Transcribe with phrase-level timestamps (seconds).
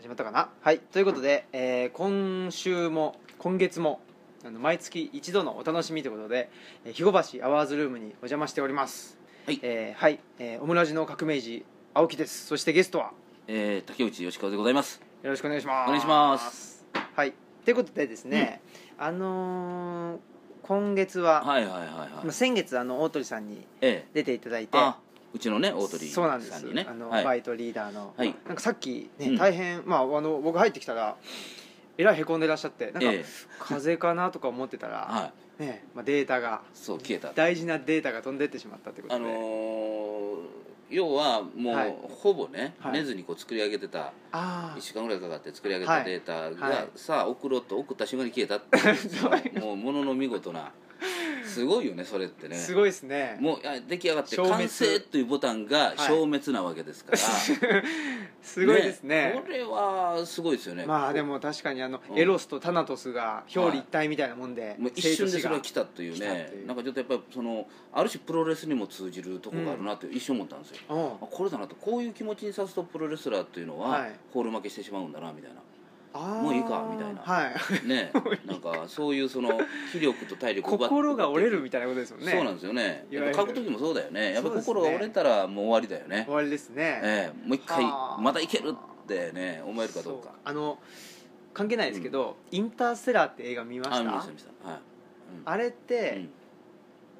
[0.00, 0.48] 始まったかな？
[0.62, 0.78] はい。
[0.78, 4.00] ということで、えー今週も今月も
[4.42, 6.48] あの毎月一度のお楽しみということで、
[6.86, 9.18] えー、肥後橋アワーズルームにお邪魔しております。
[9.44, 9.60] はい。
[9.62, 12.46] えーはい、えーオムラジの革命児青木です。
[12.46, 13.10] そしてゲストは？
[13.46, 15.02] えー、竹内義和でございます。
[15.22, 15.88] よろしくお願いします。
[15.88, 16.86] お願いします。
[17.14, 17.34] はい。
[17.66, 18.62] ということでですね、
[18.96, 20.18] あのー
[20.62, 22.08] 今月は、はいはいはいはい。
[22.24, 24.08] まあ先月あの大鳥さんにええ。
[24.14, 24.96] 出ていただいてあ
[25.32, 26.52] うちのね大鳥そうなんです。
[26.52, 27.24] さんにねあの、はい。
[27.24, 28.34] バイトリーダーの、はい。
[28.46, 29.36] なんかさっきね、うん。
[29.36, 31.16] 大変まああの僕入ってきたら
[31.98, 33.24] えらいへこんでらっしゃってなんか、ええ。
[33.58, 35.62] 風邪かなとか思ってたら、 はい。
[35.62, 40.20] ねまあ、データがそう消えた大事なデータが飛んでってしまったってことで、あのー
[40.90, 41.94] 要はもう、はい。
[42.20, 42.92] ほぼね、はい。
[42.94, 46.88] 寝ずにこう作り上げてたあ1週間ぐらいかかって作り上げたはいデータが、はい。
[46.96, 49.60] さあ送ろうと送った瞬間に消えたっていう。
[49.64, 50.72] もうものの見事な
[51.50, 52.56] すごいよねそれってね。
[52.56, 53.36] あすごいですね。
[53.40, 54.68] もう出来上がって消滅。
[54.68, 57.18] 完成というボタンが消滅なわけですから、
[58.42, 59.40] すごいですね。
[59.44, 60.86] これはすごいですよね。
[60.86, 62.18] まあでも確かにあの、うん。
[62.18, 66.66] エロスとタナトスが表裏一体みたいなもんで、もう一瞬でそれが来たという来たねっていう。
[66.66, 71.06] なんかちょっとやっぱりそのある種プロレスにも通じるところがあるなと一瞬思ったんですよ、うん。
[71.06, 71.74] あこれだなと。
[71.76, 74.12] こういう気持ちにさすとプロレスラーっていうのは、はい。
[74.32, 75.60] ホール負けしてしまうんだなみたいな
[76.12, 77.20] もういいかみたいな。
[77.22, 77.50] は
[77.84, 77.86] い。
[77.88, 78.10] ね
[78.46, 79.60] なんかそういうその
[79.92, 82.26] 気力と体力を奪っ心が折れるみたいなことですもんね。
[82.32, 83.06] てそうなんですよね。
[83.10, 84.32] やっぱ書く時もそうだよね。
[84.34, 86.24] やっぱ心が折れたらもう終わりだよね。
[86.26, 90.32] 終わりですね、ええもう一回はあまだいけるってね思えるかどうか。
[90.44, 90.78] あの
[91.52, 93.96] 関係ないですけど、インターステラーって映画見ました？
[93.98, 94.68] あ見ました見ました。
[94.70, 94.80] はい、
[95.44, 95.72] あれっうん。
[95.72, 96.28] て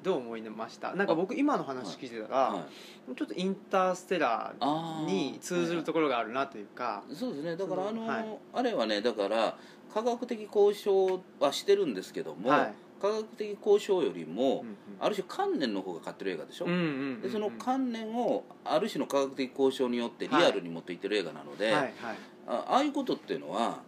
[0.03, 2.65] どう思いました、なんか僕今の話聞いてたら、は
[3.11, 7.55] い、ちょっとインターステラあーーに通ずるところがあるなというか、そうですね。
[7.55, 8.37] だからあの、はい。
[8.53, 9.57] あれはねだから
[9.93, 12.73] 科学的交渉はしてるんですけども、はい。
[13.01, 17.21] 科学的交渉よりも、うんある種観念の方が勝ってる映画でしょ、うんうんうんうん。
[17.21, 21.93] でその観念をある種の科学的交渉によってリアルに持っていってる映画なので、はいはい。
[22.47, 23.79] あああいうことっていうのは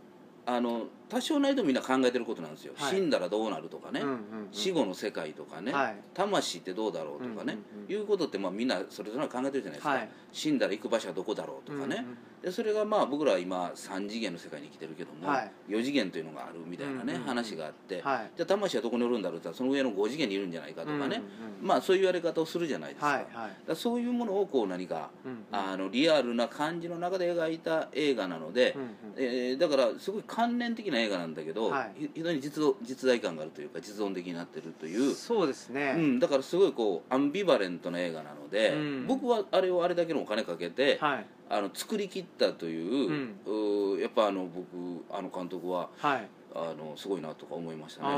[0.47, 2.95] あの多少なりともみんな考えてることなんですよ、はい。
[2.95, 4.19] 死んだらどうなるとかね、うんうんうん。
[4.51, 5.95] 死後の世界とかね、はい。
[6.15, 10.09] 魂ってどうだろうとかね、うんうんうんいうことってまあみんなそれぞれ考えてるじゃないですか、はい。
[10.31, 12.05] 死んだら行く場所はどこだろうとかね、
[12.41, 15.51] でそれがまあ僕らは今3次元の世界に生きてるけども、はい。
[15.69, 18.31] 4次元というのがあるみたいなね、うんうんうん話があって、はい。
[18.35, 21.21] じゃあ魂はどこにおるんだろうって言ったらその上の5次元にいるんじゃないかとかね、うんうんうん
[21.61, 25.45] まあそういう言われ方をするじゃないですか,、からそういうものをこう何か、うんうん。
[25.51, 28.89] あのリアルな感じの中で描いた映画なので、うんうん。
[29.17, 31.93] えーだからすごい関連的な映画なんだけど、はい。
[31.99, 39.07] ひ非常に実像実在感があるというか実存的になってるという、そうですね、うん、だからすごいこうアンビバレントな映画なので、うん。
[39.07, 41.25] 僕はあれをあれだけのお金かけて、はい。
[41.49, 43.35] あの作り切ったという,、うん。
[43.45, 46.27] うーやっぱあの僕あの監督ははい。
[46.55, 48.09] あのすごいなとか思いましたね、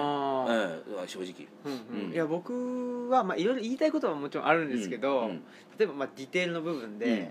[0.50, 1.48] ええ正直。
[1.64, 2.06] うんうん。
[2.08, 2.14] うん。
[2.14, 5.44] いや僕はまあいろいろ言いたいことはもちろんあるんですけど、うんうん。
[5.78, 7.28] 例えばまあディテールの部分で、うん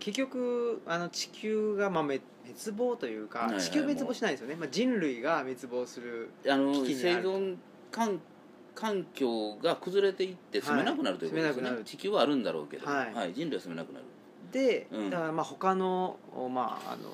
[0.00, 7.56] 結局あの地球がまあ滅滅亡というか、はいはい地球滅亡しないですよね、まあ、人類が滅亡する危機に生ある存
[7.92, 8.20] 環
[8.74, 11.84] 環境が崩れていって住めなくなるということですね、住めなくなる。
[11.84, 13.34] 地球はあるんだろうけど、はい。
[13.34, 14.04] 人類は住めなくなる。
[14.52, 15.10] で、うん。
[15.10, 16.18] だからまあ他の
[16.50, 17.10] まああの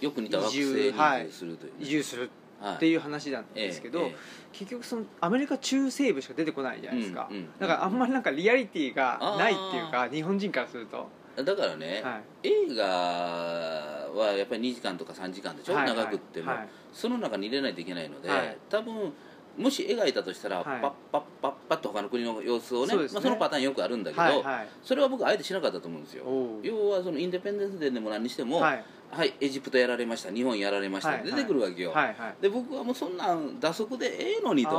[0.00, 2.30] よく似た惑星に移移住するというね、移住する
[2.60, 4.16] はいっていう話なんですけど、えええ
[4.52, 11.00] 結局そのアメリカ中西部しか出てこないじゃないですか、うんうんだからあんまりなんかリアリティがないっていうか日本人からすると、え
[11.44, 12.48] だからね、はい。
[12.48, 15.86] 映画はやっぱり2時間とか3時間でしょ、はい。
[15.86, 16.68] 長くっても、はい。
[16.92, 18.56] その中に入れないといけないので、はい。
[18.68, 19.12] 多分
[19.58, 20.64] もし描いたとしたら、はい。
[20.80, 23.08] パッパッパッパッと他の国の様子をねそね。
[23.12, 24.68] まあ、そのパターンよくあるんだけど、はいはい。
[24.82, 26.24] それは僕あえてしなかったと思うんですよ。
[26.62, 28.62] 要はそのインデペンデンスデーでも何にしても、は
[29.10, 32.42] はいいエジプトやられました日本やられました、はい出てくるわけよ、はいはい。
[32.42, 34.76] で僕はもうそんなん打足でええのにと要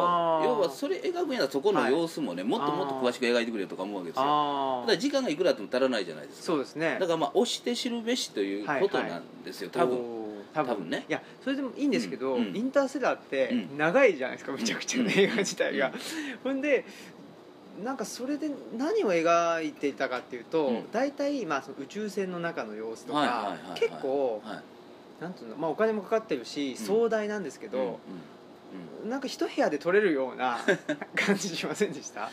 [0.61, 4.23] はそれ描くんやらそこの様子もね、もっともっと詳しく描いてくれとか思うわけですよ。
[4.23, 6.45] ああただ時間がいくらあっても足らないじゃないですか。
[6.45, 6.97] そうですね。
[6.99, 9.97] だからまあ押して知るべしということなんですよ、多分。
[9.97, 10.03] おー。
[10.03, 10.18] 多分
[10.53, 10.89] 多分。
[10.89, 11.05] ね。
[11.07, 12.55] いやそれでもいいんですけど、うんうん。
[12.55, 15.19] インターステラーってうん長いじゃないですかめちゃくちゃね、うん。
[15.19, 15.93] 映画自体が、うん。
[16.43, 16.85] ほんで
[17.83, 20.91] なんかそれで何を描いていたかっていうと、うん。
[20.91, 23.79] 大体まあその宇宙船の中の様子とか、はいはいはいはい。
[23.79, 24.63] 結構はい。
[25.21, 27.73] なんていうの、まあ、お金もかかってるし壮大なんですけうん。
[27.73, 27.79] うん。
[27.79, 27.99] ど、
[29.03, 29.09] うん。
[29.09, 30.59] なんか一部屋で撮れるような
[31.15, 32.29] 感じしませんでした？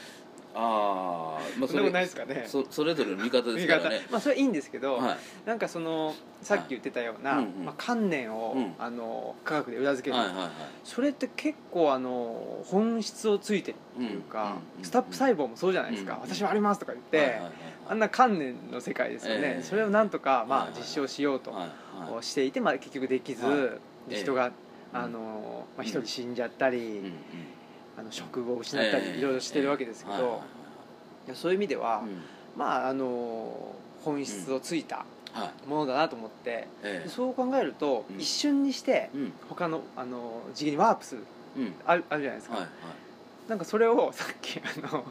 [0.59, 2.45] ああまあそんなことないですかね。
[2.47, 4.01] そそれぞれの見方ですからね。
[4.11, 5.17] まあそれはいいんですけど、はい。
[5.45, 7.45] なんかそのさっき言ってたような、はい。
[7.45, 7.65] うんうん。
[7.67, 8.75] まあ、観念を、うん。
[8.79, 10.51] あの科学で裏付ける、はいはいはい。
[10.83, 17.53] それって結構あの本質をついてるっていうか、うんうんスタップ細胞もそうじゃないですか、うん私はありますとか言って、はいはいはい。
[17.89, 19.63] あんな観念の世界ですよね、ええ。
[19.63, 21.53] それをなんとか、まあ実証しようと
[22.23, 24.53] していて、まあ、結局できず、人が、うん
[24.93, 27.13] あのまあ、一人死んじゃったり、うんうん
[27.99, 30.43] あの職を失ったり、ええいろいろしてるわけですけど、
[31.35, 32.23] そういう意味では、うん。
[32.57, 35.69] まああの本質をついたはい。
[35.69, 36.67] ものだなと思って
[37.09, 38.21] そう考えると、うん。
[38.21, 39.33] 一瞬にしてうん。
[39.49, 41.23] 他のあの次元にワープする
[41.57, 41.75] うん。
[41.87, 42.67] あるあるじゃないですか、
[43.49, 45.05] なんかそれをさっきあの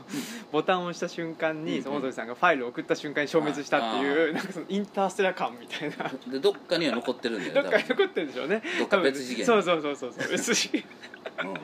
[0.51, 6.11] ボタンを押した瞬間に、大鳥さんがファイルを送った瞬間に消滅したっていうなんかそのインターステラー感みたいな。
[6.31, 8.61] でどっかには残ってるんだよ どっかに残ってるんでしょうね。
[8.79, 9.45] どっか別次元。
[9.45, 10.31] そうそうそうそうそう。
[10.31, 10.83] 別次元。
[11.43, 11.53] うん。
[11.53, 11.63] なん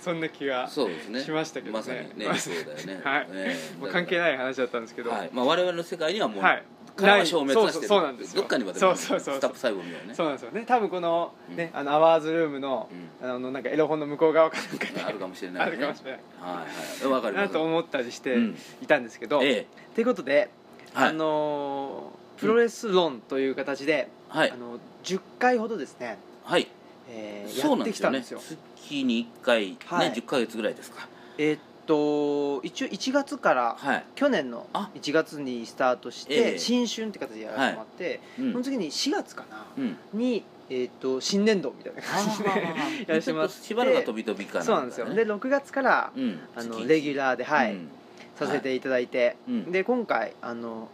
[0.00, 1.72] そんな気がしましたけどね。
[1.72, 3.00] まさにねまそうだよね。
[3.04, 3.92] はい。
[3.92, 5.30] 関係ない話だったんですけど、はい。
[5.32, 6.62] まあ我々の世界にはもうはい
[6.96, 7.88] からは消滅はしてる。
[7.88, 8.40] そうそうそうなんですよ。
[8.42, 10.14] どっかにはでもそうそうそうスタッフ細胞みたいなね。
[10.14, 10.64] そうなんですよね。
[10.66, 12.88] 多分この,、ねあのアワーズルームの,、
[13.22, 16.20] あのなんかエロ本の向こう側かなんかであるかもしれないあねるかもしれない。
[16.40, 17.12] はいはい。
[17.12, 20.50] わかりますなと思ったりしてうんいたんですけど、えということで、
[20.94, 21.08] はい。
[21.10, 24.50] あのープロレス論という形で、えはい。
[24.50, 26.68] あの10回ほどですね、はい。
[27.08, 28.44] えーそうやってなんですよね。
[28.44, 28.58] きたんですよ。
[28.76, 30.12] 月に1回ねはい。
[30.12, 31.08] 10ヶ月ぐらいですか。
[31.38, 34.04] えーっと一応1月からはい。
[34.14, 34.90] 去年のあ。
[34.94, 36.58] 1月にスタートして、ええ。
[36.58, 38.52] 新春って形でやらせてもらって、うん。
[38.52, 39.96] その次に4月かなうん。
[40.12, 42.48] に、えーっと新年度みたいな感じで
[43.08, 43.54] やらせてもらって。
[43.54, 45.06] しばらくは飛び飛びかなそうなんですよ。
[45.14, 46.38] で6月からうん。
[46.56, 47.72] あの月レギュラーで、はい。
[47.72, 47.88] うん。
[48.36, 49.72] させていただいて、うん。
[49.72, 50.88] で今回あの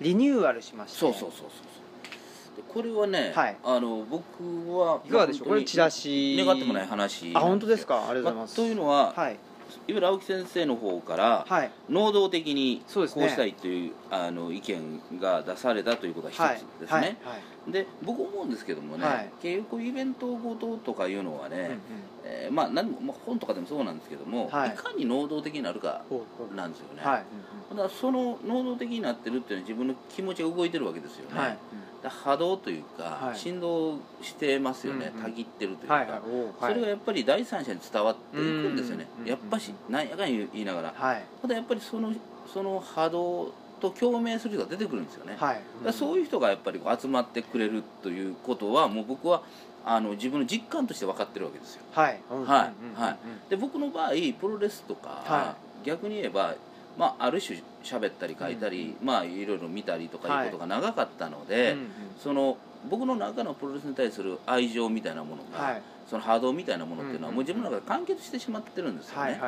[0.00, 0.98] リニューアルしまして。
[0.98, 1.48] そうそうそうそう
[2.72, 3.56] これはね、はい。
[3.64, 5.48] あの僕はいかがでしょう？
[5.48, 6.36] これチラシ。
[6.36, 7.94] シ願ってもない話あ本当ですか？
[8.00, 9.36] かありがとうございます、というのは、はい
[9.86, 11.70] ゆる青木先生の方から、はい。
[11.88, 17.02] 能動的にこうしたいというあの意見が出されたということが一つはいですね、はい。
[17.02, 17.14] はい
[17.68, 19.30] で僕思うんですけどもね、はい。
[19.40, 21.78] 結局イベントごととかいうのはね、うんうん。
[22.24, 24.70] えーまあ何も、まあ、本とかでもそうなんですけども、はい。
[24.70, 26.02] い、かに能動的になるか
[26.54, 27.24] なんですよね、はい。
[27.70, 31.58] だからその能動的になってるっていうのは自分の気持ちが動いてるわけですよね、はい。
[32.02, 33.38] 波動というか、はい。
[33.38, 35.24] 振動してますよね、うんうん。
[35.24, 36.20] たぎってるというか、はいはい。
[36.60, 41.24] それがやっぱり第三者に伝わっていくんですよね、うんやっぱしなんやかんや言いながら、はい。
[41.40, 42.12] ただやっぱりその
[42.52, 43.52] その波動
[43.84, 45.54] と共鳴する人が出てくるんですよね、はい。
[45.54, 49.42] だからそういう人がやっぱり集まってくれるということはもう僕は
[49.84, 51.82] あの自分の実感として分かってるわけですよ。
[51.92, 52.20] はい。
[52.30, 53.00] はい。
[53.00, 53.50] はい。
[53.50, 54.10] で僕の場合
[54.40, 56.54] プロレスとか、は逆に言えば、
[56.96, 61.76] まあ、ある種喋ったり書いたり、まあいろいろ見たりとかいうことが長かったので、
[62.22, 62.56] その
[62.88, 69.40] 僕の中のプロレスに対する愛情みたいなものが、はいその波動みたいなものっていうのはうんもう自分の中で完結してしまってるんですよね、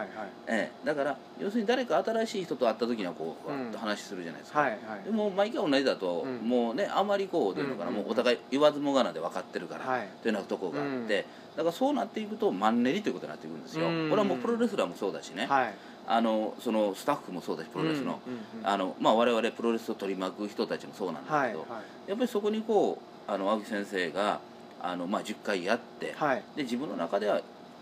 [0.46, 3.64] ええ、だから要するに誰か新しい人と会った時にはこううん。
[3.64, 5.04] わっと話するじゃないですか、はいはい。
[5.04, 6.48] でも毎回同じだと、うん。
[6.48, 10.08] もうねあまりこうというのかな、うんもうお互い言わずもがなで分かってるから、はい。
[10.22, 11.08] というようなとこがあって、うん。
[11.08, 11.24] だか
[11.64, 15.74] らそうなっていくとマンネリということになっていくんですよ、うんこれはもうプロレスラーもそうだしね、はい。
[16.08, 18.20] あのそのスタッフもそうだしプロレスの,、
[18.62, 21.56] あのまあ、我々プロレスを取り巻く人たちもそうなんですけど、はいは
[22.06, 22.10] い。
[22.10, 22.98] やっぱりそこにこ
[23.28, 24.40] うあの青木先生が
[24.86, 26.42] あの、まあ、10回やって、はい。
[26.56, 27.40] で自分の中では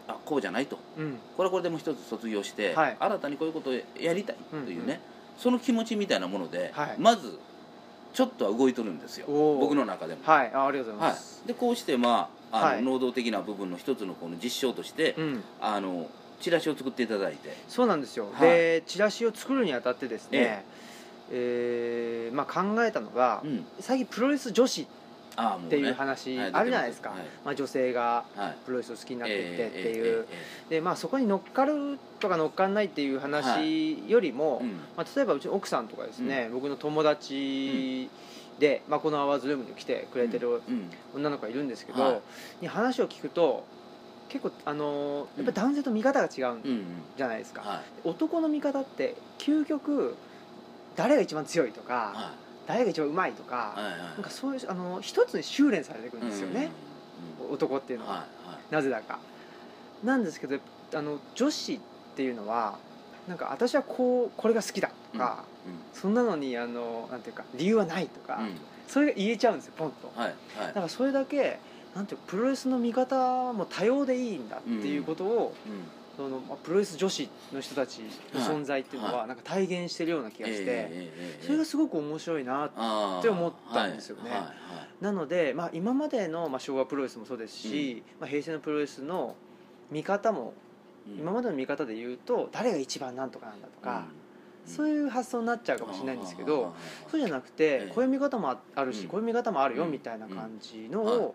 [0.08, 0.78] あこうじゃないと。
[0.98, 1.18] うん。
[1.36, 2.96] これはこれでもう一つ卒業して、はい。
[2.98, 4.98] 新たにこういうことをやりたいというね、うんうん。
[5.38, 6.96] その気持ちみたいなもので、はい。
[6.98, 7.38] まず
[8.12, 9.26] ちょっとは動いとるんですよ。
[9.28, 10.20] 僕の中でも。
[10.24, 10.52] はい。
[10.54, 11.42] あありがとうございはます。
[11.44, 12.82] い、でこうして、まああのはい。
[12.82, 15.44] 能動的な部分の一つのこの実証として、うん。
[15.60, 16.06] あの
[16.40, 18.48] チラシを作っていただいて、そうなんですよ、はい。
[18.48, 20.64] でチラシを作るにあたってですね
[21.30, 22.30] え、え。
[22.32, 25.03] ーまあ、考えたのが、うん、最近プロレス女子っあ
[25.36, 27.18] あもうていうね話はいあるじゃないですか、はい。
[27.44, 28.56] まあ、女性がはい。
[28.64, 30.26] プロレスを好きになっていってってえいう、
[30.70, 34.62] えでまあ、そこに乗っかるとか乗っかんないっていう話よりも、
[34.96, 38.08] まあ、例えばうちの奥さんとかですね、僕の友達
[38.58, 40.62] で、まあ、このアワーズルームに来てくれてる
[41.14, 42.20] 女の子がいるんですけど、はい。
[42.62, 43.64] に話を聞くと
[44.28, 46.62] 結構あのーやっぱり男性と見方が違うん。
[47.16, 50.16] じゃないですか、はい男の見方って究極
[50.96, 52.32] 誰が一番強いとか、は
[52.66, 53.74] 誰が一番うまいとか、
[54.14, 56.70] なんかそういうあの一つに修練されていくんですよね、うんうん
[57.52, 58.74] 男っていうのは、うんはいはい。
[58.74, 59.18] なぜだか。
[60.02, 60.58] なんですけど
[60.94, 61.80] あの女子っ
[62.16, 62.76] ていうのは
[63.28, 65.44] なんか私はこうこれが好きだとか、
[65.92, 68.46] そんなのにあのなんていうか理由はないとか、うん。
[68.46, 68.54] うん
[68.86, 70.66] それが言えちゃうんですよポンと、はいはい。
[70.68, 71.58] だからそれだけ
[71.94, 75.72] なんていうかプロレスの見方も多様でいいんだっていうことを、うん
[76.16, 78.00] そのまあプロレス女子の人たち
[78.32, 84.30] の存在っていうのははなんか体現してるような気がして、それがすごく面白いなって思ったんですよね。
[85.00, 89.34] なので、まあ、今までの、まあ、昭和プロレスもそうですし、まあ、平成のプロレスの
[89.90, 90.54] 見方も
[91.06, 91.18] うん。
[91.20, 94.06] 今までの見方で言うと誰が一番なんとかなんだとか、
[94.66, 96.74] そうういう発想になっちゃうかもしれないんですけど、
[97.10, 97.92] そうじゃなくて、ええ。
[97.94, 99.08] こういう見方もああるし、うん。
[99.08, 101.34] こういう見方もあるようんみたいな感じのを、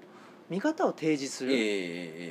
[0.50, 1.66] 見方を提示する、ええええ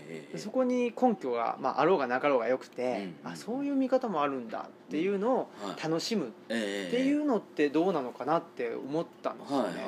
[0.09, 5.83] ええでそこに根拠が、まあ、あろうがなかろうがよくて、うんあそういう見方もあるんだっていうのをはい。
[5.83, 9.87] 楽しむっええていうのってどうなのかなって思ったんですよね。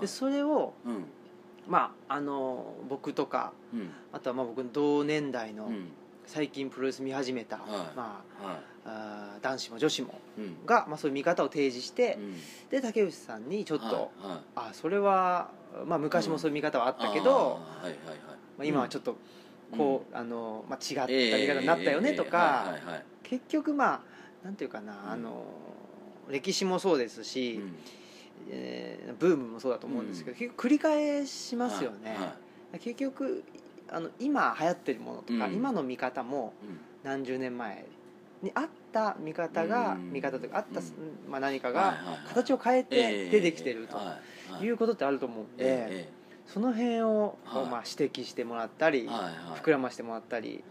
[0.00, 1.04] でそれを、うん。
[1.68, 3.90] まあ、あの僕とかうん。
[4.12, 5.88] あとはまあ僕の同年代のうん。
[6.26, 7.66] 最近プロレス見始めた、はい。
[7.96, 10.66] まあ、はあー男子も女子もいうん。
[10.66, 12.34] が、まあ、そういう見方を提示して、うん。
[12.70, 14.38] で竹内さんにちょっと、はいはい。
[14.56, 15.50] あそれは、
[15.86, 18.18] まあ、昔もそういう見方はあったけど、あーはいはいはい。
[18.58, 19.16] まあ、今はちょっと
[19.76, 21.06] こう、あのまあ、違った
[21.38, 22.74] 見方になったよねとか、
[23.22, 24.00] 結局まあ
[24.44, 25.10] なんていうかな、うん。
[25.10, 25.44] あの
[26.28, 27.76] 歴史もそうですし、うん。
[28.48, 32.16] えーブームもそうだと思うんですけど、結局繰り返しますよね、
[32.78, 33.44] 結局
[33.90, 35.54] あの今流行ってるものとか、うん。
[35.54, 36.80] 今の見方もうん。
[37.02, 37.86] 何十年前
[38.42, 40.12] にあった見方が、うん。
[40.12, 41.30] 見方というかあった、うん。
[41.30, 41.94] まあ、何かはいが
[42.28, 43.98] 形を変えて出てきてると
[44.62, 44.68] い。
[44.68, 47.64] うことってあると思うんで、ええその辺をはい。
[47.66, 49.32] まあ指摘してもらったり、えはいはい。
[49.62, 50.64] 膨らましてもらったり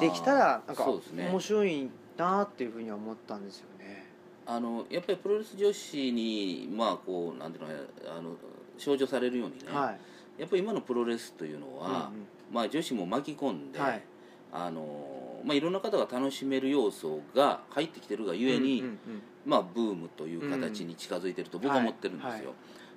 [0.00, 4.06] できたらなんか面白いなっていうふうには思ったんですよね。
[4.46, 7.72] あのやっぱりプロレス女子にまあこうなんていうの
[8.18, 8.36] あの
[8.78, 9.92] 象徴されるようにね、は
[10.38, 10.40] い。
[10.40, 12.10] やっぱり今のプロレスというのは、
[12.50, 14.02] まあ、女子も巻き込んで、はい。
[14.50, 18.98] あのまあ、いろんな方が楽しめる要素が入ってきてるがゆえに、うんうん
[19.46, 22.54] まあ、ブームという形に近づいてると僕は思ってるんですよ、はいはい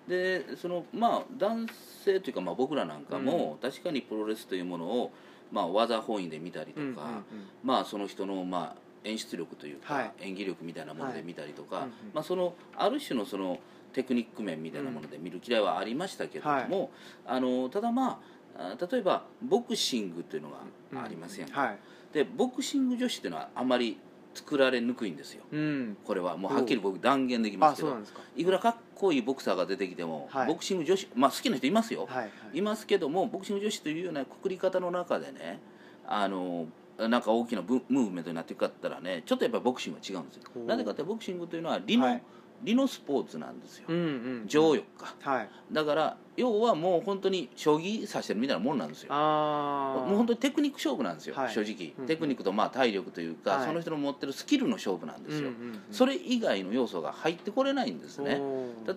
[0.07, 1.67] でそのまあ男
[2.03, 5.11] 性というかまあ僕らなんかも、確かにプロレスというものを、
[5.51, 7.23] まあ、技本位で見たりとか、
[7.63, 10.11] まあその人のまあ演出力というか、はい。
[10.21, 13.59] 演技力みたいなもので見たりとか、まあ、そのある種のその
[13.93, 16.91] テクニック面みたいなもので見る嫌いはありましたけれども、
[17.25, 18.19] あのただま
[18.57, 21.77] ああ例えばボクシングというのがありません、はい。
[22.13, 23.97] でボクシング女子っていうのはあまり
[24.35, 25.43] 作られにくいんですよ。
[25.51, 25.97] うん。
[26.03, 27.97] これはもうはっきり僕断言できますけど。
[28.35, 30.47] いくらかっこいいボクサーが出てきても、はい。
[30.47, 32.23] ボクシング女子まあ好きな人いますよ、はい。
[32.23, 32.23] は
[32.53, 35.59] いいますけどもボクシング女子というようなくくり方の中でね
[36.05, 40.43] あのなんか大きなブムーブメントになっていくかったらねちょっとやっぱりボクシングは違うんですよ。
[40.65, 42.23] なぜかってボクシングというのは理の、はい。
[42.63, 43.99] 理のスポーツなんですよ、うんう
[44.45, 44.47] ん。
[44.47, 45.13] 情欲か。
[45.21, 45.49] はい。
[45.71, 49.13] だから要はもう本当に将棋指してるみたいなもんなんですよ。
[49.13, 51.53] もう本当にテクニック勝負なんですよ、はい。
[51.53, 53.67] 正直、うんテクニックとまあ体力というか、はい。
[53.67, 58.41] その人の持ってるスキルの勝負なんですよ、うんうんうんそれ以外の要素が入ってこれないんですね。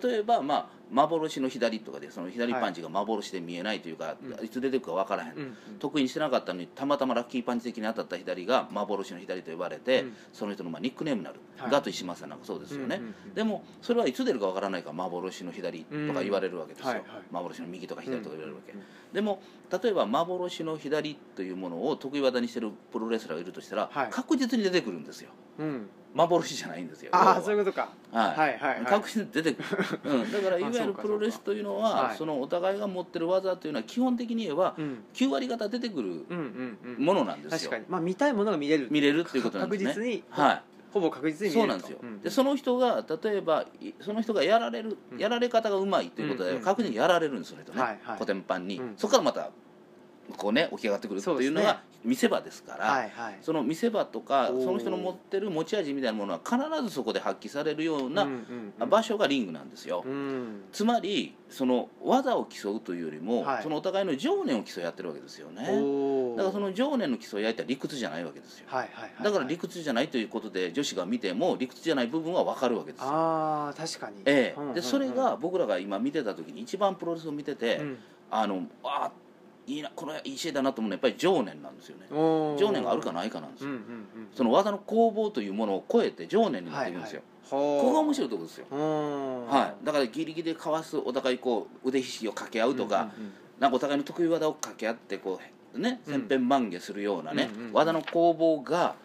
[0.03, 4.45] 例えば、まあ、幻の左とかでその左パンチが幻で見えないというか、うん。
[4.45, 5.55] いつ出てくるか分からへん、うんうん。
[5.79, 10.13] 得意にしてなかったのにたまたまラッキーパンチ的に当たった左が幻の左と呼ばれて、うん。
[10.33, 11.71] その人のまあニックネームになる、はい。
[11.71, 13.33] ガト石松さんなんかそうですよね、うんうんうん。
[13.33, 16.97] でもそれはいつ出るか分からないから幻の左とか言われるわけですよ、うん。
[16.97, 24.09] はいはい幻の右とか左とか言われるわけ、うんうんでも例えば幻の左というものを得意技にしてるプロレスラーがいるとしたら、はい。
[24.09, 25.29] 確実に出てくるんですよ。
[25.59, 25.89] うん。
[26.15, 27.11] 幻じゃないんですよ。
[27.13, 27.89] ああそういうことか。
[28.11, 28.35] はい。
[28.35, 28.85] はいはいはい。
[28.85, 32.17] 確実に出てくる、うん、 だからいわゆるプロレスというのははい。
[32.17, 35.03] そのお互いが持ってる技というのは基本的に言えばうん。
[35.13, 37.05] 9割方出てくるうんうんうん。
[37.05, 37.69] ものなんですよ。
[37.69, 37.85] 確かに。
[37.87, 39.93] まあ見たいものが見れる見れるっていうことなんですね。
[39.93, 41.61] 確実にはいほぼ確実に見れると。
[41.61, 45.19] そうなんですよ、んでその人が例えばいその人がやられる、うん。
[45.19, 46.49] やられ方がうまいということうん。
[46.49, 46.59] うん。
[46.59, 48.17] で確実にやられるんですその人ね、はいはい。
[48.17, 48.93] コテンパンに、うん。
[48.97, 49.49] そこからまた
[50.37, 53.37] こうね起き上がってくるっていうのが見せ場ですから、はいはい。
[53.41, 58.27] その見せ場とかその人の持ってる持ち味みたいなものは必ずそこで発揮されるような
[58.87, 60.63] 場所がリングなんですよ、うん。
[60.71, 63.63] つまりその技を競うというよりも、はい。
[63.63, 65.63] そのお互いの情念を競い合ってるわけですよね。
[66.37, 68.65] だからその情念の競い合いって理屈じゃないわけですよ。
[68.67, 73.01] はいはいはいだから理屈じゃないということで女子が見ても理屈じゃない部分は分かるわけです。
[73.01, 74.21] よああ確かに。
[74.25, 74.75] ええ、うんうんうん。
[74.75, 77.97] でそれが僕らが今見てた時に一番プロレスを見てて、うん。
[78.31, 79.11] あのあ
[79.69, 82.07] いいなこれいい試合だなと思うのはやっぱり情念なんですよね。
[82.57, 93.11] 情念があるかないかなんですよ、うんうんうんその技の攻防というものを超えて情念になっていくんですよ、こここが面い白いところですよ、ははい、だからギリギリでかわすお互いこう腕ひしぎを掛け合うとか、
[93.59, 95.39] なんかお互いの得意技を掛け合ってこ
[95.75, 96.13] うねうん。
[96.13, 98.95] 千変万化するようなね、うんうん技の攻防が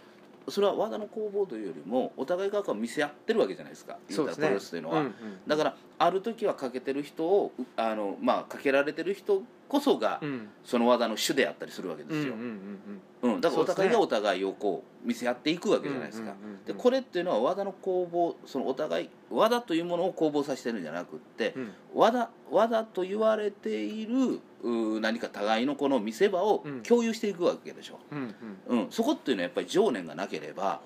[0.48, 3.96] それは技の攻防というよりもお互いがこう見せ合ってるわけじゃないですか。
[4.10, 5.14] 言ったらプロレスというのは、うんうん
[5.46, 10.48] だからある時はかけてる人をうあのまあかけられてる人こそがうん。
[10.64, 16.34] その技の主であったりするわけですよ、うんだからお互いがお互いをこう見せ合っていくわけじゃないですか、
[16.66, 21.72] でこれっていうのは技の攻防そのお互い技というものを攻防させてるんじゃなくって、うん。
[21.94, 26.82] 技技と言われているう何か互いのこの見せ場をうん。
[26.82, 28.34] 共有していくわけでしょ、うん
[28.68, 28.78] うん。
[28.80, 28.90] うん。
[28.90, 30.80] そこっていうのはやっぱり情念がなければ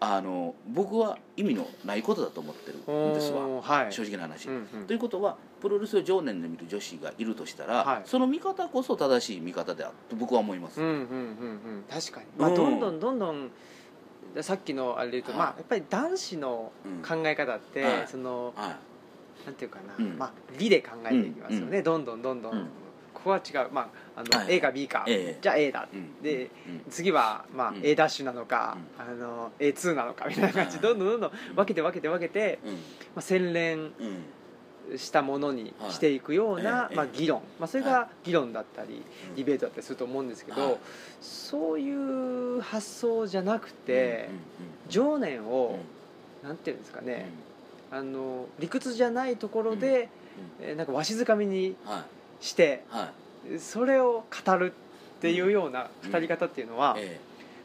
[0.00, 3.62] あの僕は意味のないことだと思ってるんですわ。
[3.62, 3.92] はい。
[3.92, 4.86] 正直な話、うんうん。
[4.86, 8.02] ということはプロレスを情念で見る女子がいるとしたら、はい。
[8.04, 11.84] その見方こそ正しい見方であると僕は思います、うんうんうんうん。
[11.88, 12.26] 確かに。
[12.36, 12.54] まあうん。
[12.54, 13.50] どんどんどんどん
[14.42, 15.38] さっきのあれで言うとはい。
[15.38, 17.02] まあやっぱり男子のうん。
[17.02, 18.06] 考え方ってはい。
[18.06, 18.76] そのは
[19.46, 19.94] なんていうかな。
[19.98, 20.18] うん。
[20.18, 21.80] まあ理で考えていきますよね。
[21.80, 22.58] どんどんどんどうん。
[22.58, 22.64] ん
[23.14, 23.70] ここは違う。
[23.72, 24.56] まああのはい。
[24.56, 25.04] A か B か。
[25.08, 25.38] ええ。
[25.40, 25.88] じゃあ A だ。
[25.90, 26.22] い、うん。
[26.22, 26.82] でうん。
[26.90, 27.80] 次はまあうん。
[27.82, 30.78] A ダッシュなのかあの A2 なのかみたいな感じ。
[30.78, 32.72] でどんどんどんどん分けて分けて分けてうん。
[32.74, 32.78] ま
[33.16, 33.78] あ洗練。
[33.78, 33.90] うん
[34.96, 36.96] したものにしていくような、はい。
[36.96, 39.34] まあ、議論、まあ、それはが議論だったり、うん。
[39.36, 40.78] ディベートだったりすると思うんですけど、はい。
[41.20, 41.92] そうい
[42.58, 45.46] う発想じゃなくて、うん情念うん。
[45.46, 45.78] を、
[46.42, 47.30] なんていうんですかね、
[47.90, 50.08] あの理屈じゃないところで、
[50.60, 51.76] えーなんかわしづかみに
[52.40, 53.10] しては
[53.50, 53.58] い。
[53.58, 57.20] それを語るっていうような語り方っていうのは、え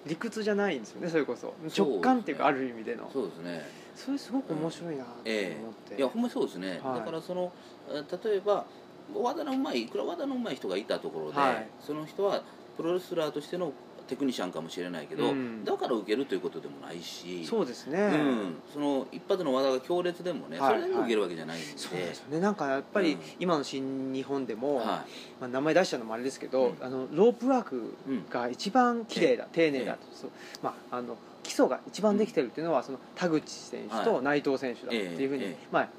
[0.05, 1.53] 理屈じゃないんですよねそれこそ。
[1.77, 3.07] 直感っていうかある意味での。
[3.09, 3.65] えそうですね
[4.00, 7.00] それすごく面白いなと思って、えいやほんまにそうですね、はい。
[7.00, 7.51] だからその
[7.89, 8.65] え例えば
[9.13, 11.68] 和田のうまいいくら和田のうまい人がいたところで、はい。
[11.82, 12.41] その人は
[12.77, 13.74] プロレスラーとしての
[14.08, 15.63] テクニシャンかもしれないけど、うん。
[15.65, 17.46] だから受けるということでもないし。
[17.46, 20.70] そうですね、うん、その一発の技が強烈でもね、はい。
[20.70, 22.39] それだけで受けるわけじゃないんで、そうですよね。
[22.39, 23.20] なんかやっぱりうん。
[23.39, 25.06] 今の新日本でも、は
[25.39, 26.77] まあ、名前出しちゃうのもあれですけど、うん。
[26.82, 27.75] あのロープワーク
[28.08, 30.29] い、うんが一番綺麗だ、丁寧だえと、そう。
[30.63, 31.18] まあ、あの
[31.50, 35.89] 基礎が一番できてるっていうのは、その田口選手と内藤選手だっていうふうに、まあ、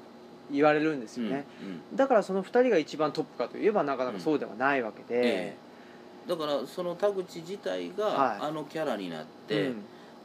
[0.49, 1.45] 言われるんですよね、
[1.93, 5.55] だからその2人が一番トップかといえばなかなかそうではないわけで、え
[6.25, 6.29] え。
[6.29, 8.37] だからその田口自体がはい。
[8.43, 9.75] あのキャラになって、うん。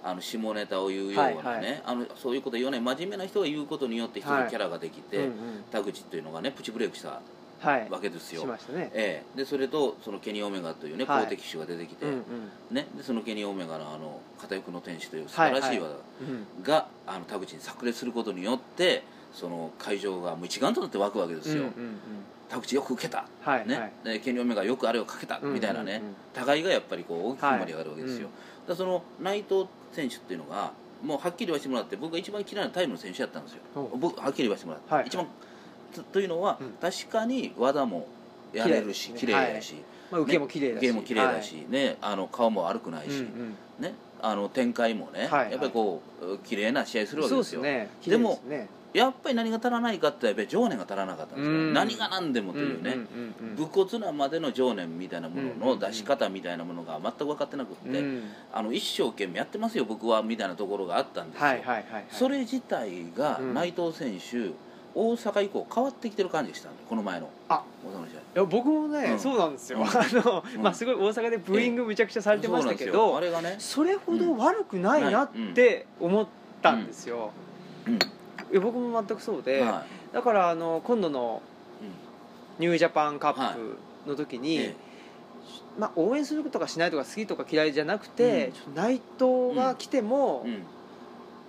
[0.04, 4.48] あの下ネタを言うようなね、あのそういうこと言わない真面目な人が言うことによって一人はい。
[4.48, 5.28] キャラができて、
[5.72, 11.24] 田口っていうのがねプチブレイクしたはいわけですよ、しましたね、ええ、でそれとそのケニー・オメガというねはい。
[11.24, 12.22] 公的手が出てきて、うんうん。
[12.70, 16.62] ね、でそのケニー・オメガのあの片翼の天使という素晴らしい技うん。
[16.62, 21.72] が、あの田口に炸裂することによってその会場がもう一丸となって湧くわけですよ、うんうんうん。
[22.48, 23.92] 田口よく受けた、はい、ねはい。
[24.04, 28.30] でケニー・オメガよくあれをかけた、うんみたいなね、うんうん互いがやっぱりこう大きく盛り上がるわけですよ、はい。
[28.30, 28.34] だか
[28.68, 30.72] らその内藤選手っていうのが
[31.02, 33.60] もうはっきり言わせてもらって僕が一番嫌いなタイムの選手やったんですよ。
[33.74, 35.06] お僕はっきり言わせてもらって、はい。
[35.06, 35.26] 一番
[35.94, 36.72] とというのは、うん。
[36.80, 38.06] 確かに技も
[38.52, 39.74] やれるし綺綺麗だし、
[40.10, 43.82] まあ、受けも綺麗だし、芸も綺麗だし、ねあの顔も悪くないし、はいうんうん。
[43.82, 47.42] ねあの展開もね、はいやっぱりこう綺麗な試合するわけでよ。
[47.42, 47.88] ですすね。
[48.06, 48.68] でも綺麗ですね。
[48.94, 51.74] やっぱり何が足らないかってやっぱり情念が足らなかったんですよ、うん。
[51.74, 58.22] 何が何でもというね、んうんうん武骨なまでの情念みたいなものうんの出し方みたいなものが全く分かってなくって、うん。
[58.54, 62.04] あの一生懸命やってますよ僕はみたいなところがあったんですよ、はいはいはいはい。
[62.10, 63.54] それ自体がうん。
[63.54, 64.52] 内藤選手、
[64.96, 67.28] 大阪以降変わってきてる感じがしたこの前の。
[67.50, 67.62] あ。
[67.84, 68.14] 大阪の試合。
[68.14, 69.18] いや僕もね、うん。
[69.18, 69.84] そうなんですよ、うん。
[69.86, 69.90] あ
[70.24, 70.62] の、うん。
[70.62, 76.26] まあすごい大阪でブーイングむちゃくちゃされてましたけどあれがね、それほど悪くないなって思っ
[76.62, 77.30] たんですよ、
[77.86, 77.94] うん。
[77.94, 77.98] い
[78.52, 81.42] や僕も全くそうで、はだからあの今度の
[82.58, 83.76] いニュージャパンカップ
[84.08, 84.74] の時に、え
[85.78, 88.74] まあ、応援するとかしないとか好きとか嫌いじゃなくて、うん。
[88.74, 90.62] 内藤が来ても、えうん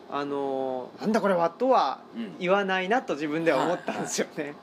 [0.09, 2.35] あのなんだこれはとはうん。
[2.39, 4.53] 言わないなと自分では思ったんですよね、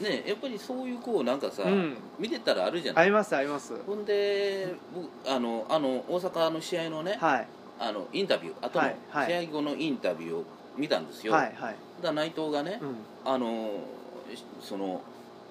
[0.00, 1.96] ねやっぱりそういうこうなんかさ、うん。
[2.18, 3.74] 見てたらあるじゃないありますあります。
[3.86, 7.46] ほんで僕あのあの大阪の試合のね、はい。
[7.78, 9.26] あのインタビュー後のはいはい。
[9.26, 10.44] 試合後のインタビューを
[10.76, 12.96] 見たんですよ、はいはい、だ内藤がね、うん。
[13.24, 13.70] あの
[14.62, 15.02] その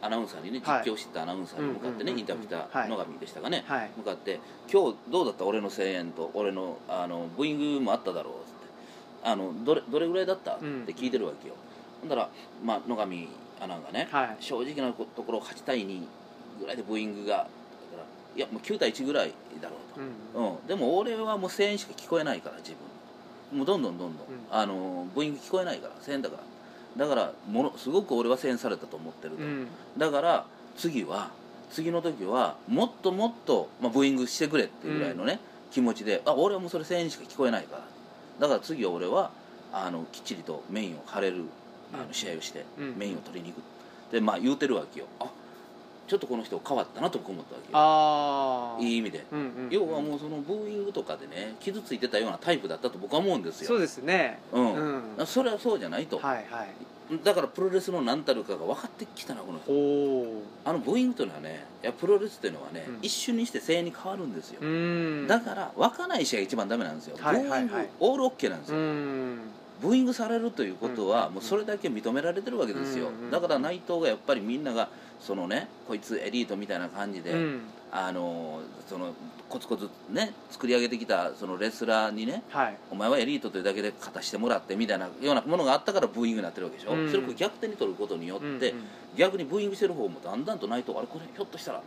[0.01, 0.83] アナウンサーにねはい。
[0.85, 3.91] 実況してたアナウンサーに向かってね、インタビューしたはい野上でしたかね、はい。
[3.97, 4.39] 向かって
[4.71, 5.45] 「今日どうだった？
[5.45, 8.33] 俺の声援と俺のあのブーイングもあっただろう」
[9.23, 11.55] あのどれどれぐらいだった?」ってうん聞いてるわけよ、
[12.01, 12.29] ほんだら、
[12.63, 13.27] まあ、野上
[13.61, 14.37] アナがね、はい。
[14.39, 16.01] 正直なところ8対2
[16.59, 17.47] ぐらいでブーイングがだか
[17.97, 18.03] ら
[18.35, 20.49] いやもう9対1ぐらいだろうと、うん。
[20.51, 23.57] うん、でも俺はもう声援しか聞こえないから自分。
[23.57, 24.29] もうどんどんどんどん、ん。
[24.51, 27.05] あのブーイング聞こえないから声援だから。
[27.05, 29.67] だからものすごく俺は声援されたと思ってると、うん。
[29.97, 30.45] だから
[30.77, 31.31] 次は
[31.71, 35.39] 次の時はもっともっと、まあ、ブーイングしてくれっていうぐらいのね、
[35.71, 37.83] 気持ちであ俺はもうそれ声援しか聞こえないから
[38.39, 39.31] だから次は俺は
[39.71, 41.43] あのきっちりとメインを張れる
[41.93, 42.07] あうん。
[42.07, 42.95] の試合をして、うん。
[42.97, 43.63] メインを取りに行く。
[44.11, 45.05] でまあ言うてるわけよ。
[45.19, 45.29] あ
[46.07, 47.77] ちょっとこの人変わったなと僕思ったわけよ。
[47.77, 53.67] ああいい意味で、うんうん、要はもうそのブーイングとかでね傷ついてたようなタイプだったと僕は思うんですよ。
[53.67, 54.39] そうですね。
[54.51, 55.13] うん。
[55.17, 55.27] うん。
[55.27, 56.69] それはそうじゃないと、はいはい
[57.23, 60.43] だからプロレスの何たるかが分かってきたなこの人。
[60.63, 62.99] あのブーイングというのはねいやプロレスというのはね、うん。
[63.01, 65.27] 一瞬にして声援に変わるんですよ、うん。
[65.27, 67.89] だから分かない試合が一番ダメなんですよ、はいはいはい。
[67.99, 69.39] オールオッケーなんですうよ、ん
[69.81, 71.33] ブーイングされるということは、うん。
[71.35, 74.89] もうそれだけ認められてるわけですよ、だから内藤がやっぱりみんなが
[75.19, 77.61] そのねこいつエリートみたいな感じで、うん。
[77.91, 79.13] あのその
[79.49, 82.77] コツコツね作り上げてきたそのレスラーにねはい。
[82.91, 87.09] お前はエリートというだけで勝たしてもらってみたいなようなものがあったからブーイングになってるわけでしょ、うん。
[87.09, 88.61] それを逆転に取ることによって、うんうん。
[89.17, 91.81] 逆にブーイングしてる方もだんだんと内藤あれこれひょっとしたら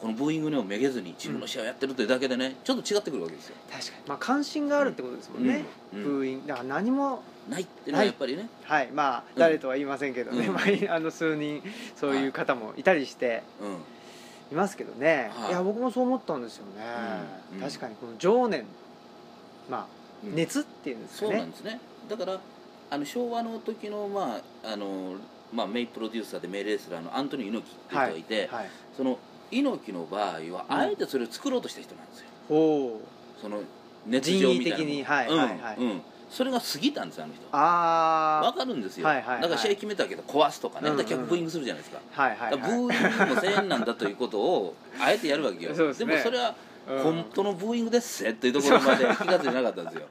[0.00, 3.56] このブーイングにもめげずに自分の試合をやってるというだけでねちょっと違ってくるわけですよ。
[3.70, 4.08] 確かに。
[4.08, 6.02] まあ関心があるってことですもんね、うん。
[6.04, 8.48] ブーイングだから何もないっていうのはやっぱりね。
[8.62, 8.90] はい。
[8.90, 9.38] まあうん。
[9.38, 10.48] 誰とは言いませんけどね、
[10.88, 11.62] あ、 あの数人
[11.96, 13.76] そういう方もいたりしてうん
[14.52, 15.50] いますけどね、はい。
[15.50, 16.82] い、や僕もそう思ったんですよね、
[17.54, 17.60] うん。
[17.60, 18.64] 確かにこの情念
[19.68, 19.86] まあ
[20.24, 20.34] うん。
[20.34, 21.30] 熱っていうんですかね。
[21.32, 21.80] そうなんですね。
[22.08, 22.40] だから
[22.88, 25.16] あの昭和の時のまああの
[25.52, 28.70] まあ、メインプロデューサーでメインレスラーのアントニー猪木っていう人がいて、はい。
[28.96, 29.18] その
[29.50, 30.76] 猪木の場合はうん。
[30.76, 33.00] あえてそれを作ろうとした人なんですよ、おお
[33.40, 33.62] その
[34.06, 35.04] 熱情みたいな的に。
[35.04, 35.76] はいうんはいはい。
[35.78, 36.02] うん。
[36.30, 37.42] それが過ぎたんですよあの人。
[37.50, 39.42] あわかるんですよ、はいはいはい。
[39.42, 40.98] だから試合決めたけど壊すとかね、うんうん。
[40.98, 42.60] だから逆ブーイングするじゃないですか,、あはいはいはい。
[42.60, 45.74] ーイングもせんなんだということをあえてやるわけよ。
[45.74, 46.16] そうですね。
[46.16, 46.54] もそれは
[46.88, 47.02] うん。
[47.02, 50.02] 本当のブーイングですせというところまで気が付いてなかったんですよ。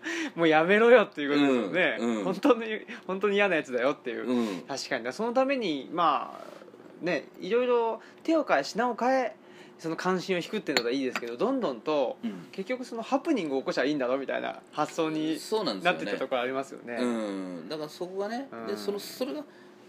[0.34, 2.24] もうやめろよっていうことですよね、うんうん。
[2.24, 2.66] 本当に
[3.06, 4.60] 本当に嫌なやつだよっていう、うん。
[4.62, 6.59] 確かにだそのためにまあ
[7.00, 9.36] ねいろいろ手を変え品を変え
[9.78, 12.48] その関心を引くっていうのはいいですけどどんどんとうん。
[12.52, 15.98] 結局そのハプニングを起こしゃいいんだろみたいな発想にそうなんですよね。
[15.98, 16.96] なってったところありますよね。
[17.00, 18.66] うん、だからそこがね、うん。
[18.66, 19.42] でそのそれが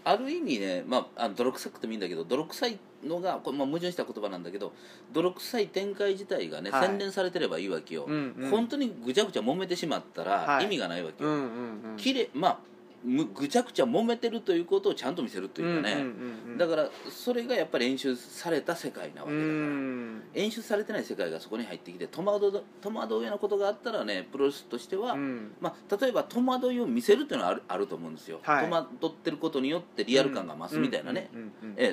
[0.04, 4.72] ある意味ね、まあ、あの泥臭くてもいいんだけど泥臭いのがこれ、まあ、矛盾した言葉なんだけど
[5.12, 6.86] 泥臭い展開自体がね、はい。
[6.86, 8.50] 洗練されてればいいわけよ、うんうん。
[8.50, 10.46] 本当にぐちゃぐちゃ揉めてしまったはい。
[10.46, 11.96] ら意味がないわけよ、うんうんうん。
[11.98, 12.71] きれまあむ
[13.04, 16.08] ぐちゃぐちゃ揉めてるということをちゃんと見せるというかね、うんうんう
[16.48, 16.58] んうん。
[16.58, 20.22] だからそれがやっぱり演出された世界なわうけだから、ん。
[20.34, 25.52] 演出されてない世界がそこに入ってきて戸惑う戸惑うようなことがあったらねプロレスとしては、うん。
[25.60, 28.66] まあ、例えば戸惑いを見せるっていうのはあるあると思うんですよ、はい。
[28.66, 31.30] 戸惑ってることによってリアル感が増すみたいなね、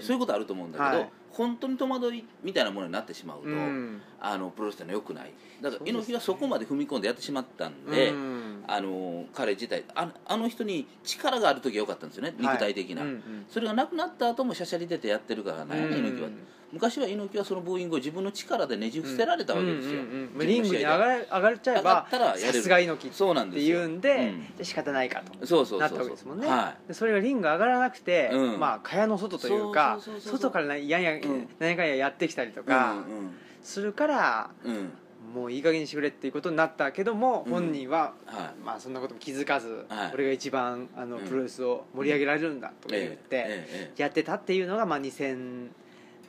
[0.01, 4.01] そういうことあると思うんだけど、はい本当に戸惑いみたいなものになってしまうと、うん。
[4.19, 5.31] あのプロレスってのはよくない。
[5.61, 8.63] だから猪木はそこまで踏み込んでやってしまったんで、うん。
[8.67, 13.45] あの彼自体ああの人に力がある時は良かったんですよね肉体的な、はいうんうん。
[13.49, 15.97] それがなくなった後もしゃしゃり出てやってるからね、うん。
[15.97, 16.29] 猪木は
[16.71, 23.81] 昔は猪木はそのブーイングを自分の力でねじ伏せられたわけですよ、うんうんリングに上がれ上がっちゃえばさすが猪木ってそうなんですよ。
[23.81, 24.65] いうんで、うん。
[24.65, 25.45] 仕方ないかと。
[25.45, 26.47] そうそうなったわけですもんね、
[26.91, 28.59] それがリング上がらなくて、うん。
[28.59, 31.47] まあ蚊帳の外というか外から何やや、ん。
[31.59, 34.75] 何やかんややってきたりといかうんするから、うん。
[34.75, 34.91] うん
[35.29, 37.51] もういい加減にしてくれっていうことになったけども、うん。
[37.51, 40.11] 本人は、はまあ、そんなことも気づかず、はい。
[40.15, 41.23] 俺が一番あのうん。
[41.25, 45.69] プロレスを盛り上げられるんだとか言って、やってたっていうのが、まあ、2000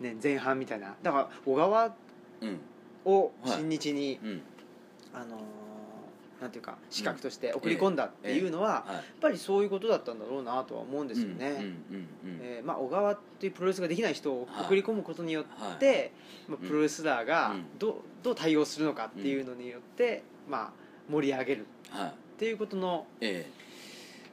[0.00, 0.94] 年前半みたいな。
[1.02, 1.94] だから小川
[3.04, 3.58] をはい。
[3.58, 4.42] 新日に、うん。
[5.14, 5.40] あのー
[6.40, 9.02] なんていうか資格として送り込んだっていうのは、やはい。
[9.02, 11.50] っぱりそういうことだったんだろうなとは思うんですよね。
[11.50, 11.54] うん。
[11.54, 11.60] うん。
[11.60, 11.66] うん。
[11.66, 12.40] うん。
[12.42, 16.12] えーまあ、小川っていうプロレスができない人を送り込むことによはって、
[16.48, 17.64] まあ、プロレスラーがうん。
[17.78, 20.72] どうどう対応するのかっていうのによって、まあ、
[21.10, 22.08] 盛り上げるはい。
[22.08, 23.46] っていうことの、え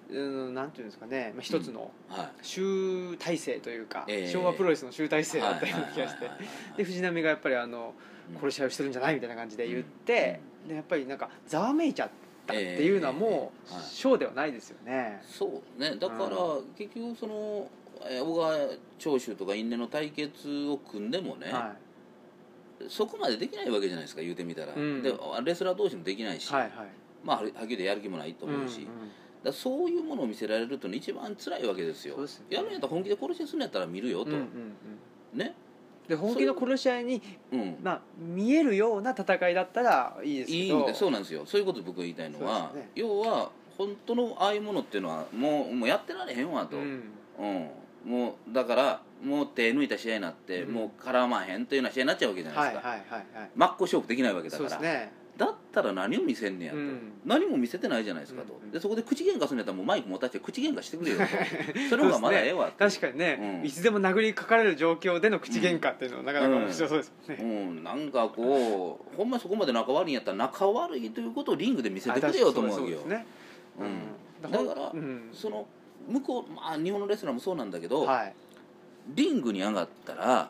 [0.09, 1.91] うん、なんていうんですかね、まあ、一つの
[2.41, 4.27] 集大成というか、ええ。
[4.31, 6.29] 昭和プロレスの集大成だったような気がして。
[6.77, 7.93] で藤波がやっぱりあの
[8.31, 8.39] うん。
[8.39, 12.09] 殺し合いをしてるんじゃないみたいな感じで言って、でやっぱりなんかざわめいちゃっ
[12.45, 13.33] たっていうのはもうえ
[13.71, 13.75] え。
[13.75, 15.21] はいショーではないですよね。
[15.27, 15.95] そうね。
[15.95, 17.69] だからう結局その
[18.09, 18.57] えー小川
[18.99, 21.73] 長州とか因縁の対決を組んでもね、は
[22.87, 25.01] そこまでできないわけじゃないですか言うてみたら、うん。
[25.01, 26.71] でレスラー同士もできないい、し、はいはい。
[27.23, 28.87] まあはっきり言ってやる気もないと思うし、んん
[29.43, 32.15] だそういうものを見せられるというのは一番辛いわけですよ。
[32.15, 32.55] そうですよね。
[32.55, 34.41] やるんやったら本気で殺しするんやったら見るよと、うんうん
[35.33, 35.39] うん。
[35.39, 35.55] ね。
[36.07, 37.21] で本気の殺し合いに、
[37.51, 37.77] うん。
[37.83, 40.63] まあ、見えるような戦いだったらいいですけど。
[40.63, 41.45] いいんでそうなんですよ。
[41.45, 42.89] そういうこと僕が言いたいのは、ね。
[42.95, 47.03] 要は本当のああいうものっていうのはもうもうやってられへんわと、ううん。
[47.45, 47.69] ん
[48.05, 50.73] もうだからもう手抜いた試合になって、うん。
[50.73, 53.51] もう絡まへんというような試合になっちゃうわけじゃないですか、はいはいはいはい。
[53.55, 57.11] 真っ向勝負できないわけだそうから、ですねだったら何を見せんねやと、うん。
[57.25, 61.25] 何も見せてないじゃないですかと、うんでそこで口喧嘩するんやったらもうマイク持たせて口喧嘩してくれよと。
[61.89, 62.73] その方がまだええわと。
[62.77, 63.65] 確かにね、うん。
[63.65, 67.39] いつでも殴りかかれる状況での口喧嘩っていうのはなかなか面白そうですもん。
[67.39, 72.99] うね、ん、なんかこうほんまそこまで仲悪いんやったら仲悪いということをリングで見せてくれよと思うわけよ
[74.41, 75.29] だからうん。
[75.33, 75.67] その
[76.07, 78.33] 向こう、まあ、日本のレスラーもそうなんだけど、はい。
[79.15, 80.49] リングに上がったら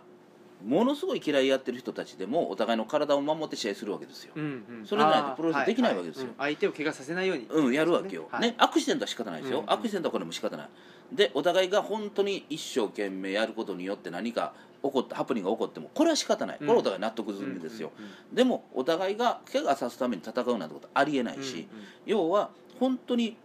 [0.66, 4.86] ものすごい嫌いやってる人たちでもお互いの体を守って試合するわけですよ、うんうん。
[4.86, 6.24] それでないとプロレスできないわけですよ。
[6.24, 7.46] はいはいうん相手を怪我させないように。
[7.50, 8.42] うん、やるわけよ、はい。
[8.42, 10.70] ね、アクシデントは仕方ないですよ、うんアクシデントはこれも仕方ない。
[11.12, 16.58] でお互いが本当に一生懸命やることによって何か起こってハプニングが起こってもこれは仕方ない。
[16.58, 21.68] これはお互い納得済みですよ、うんうんでもお互いが怪我さすために戦うなんてことありえないし、
[22.06, 23.38] 要は本当に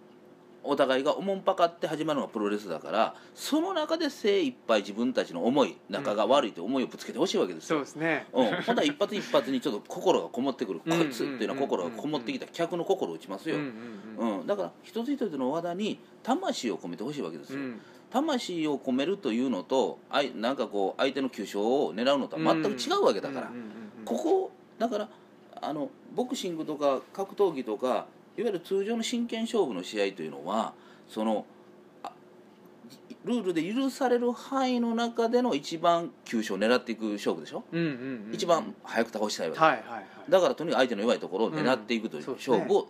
[0.64, 8.27] お互いがおもんぱかって始まるのがプロレスだからその中で精一杯自分たちの思い仲が悪いという思いをぶつけてほしいわけですそうよ、ですね。
[8.33, 12.46] うん、ほんなら一発一発にちょっと心がこもってくる、うんこいつっていうのは心がこもってきた。
[12.46, 13.72] 客の心を打ちますよ、うん
[14.18, 17.81] うんうん、だから一つ一つの技に魂を込めてほしいわけですよ、うん。
[18.11, 23.68] 魂を込めるというのとあいなんかこう相手の急所を狙うのとは全く違うわけだから、うんうんうんう
[24.03, 24.05] ん。
[24.05, 25.09] ここだから
[25.61, 30.73] あのボクシングとか格闘技とかいわゆる通常の真剣勝負の試合というのは
[31.09, 31.45] その
[32.03, 32.12] あ
[33.25, 40.05] ルールで許される範囲の中での一番急所を狙っていく勝負でしょ、うんうんうん一番早く倒したいわけ、はいはいはい。
[40.29, 42.88] だからとにかく相手の弱いところを狙っていくという勝負を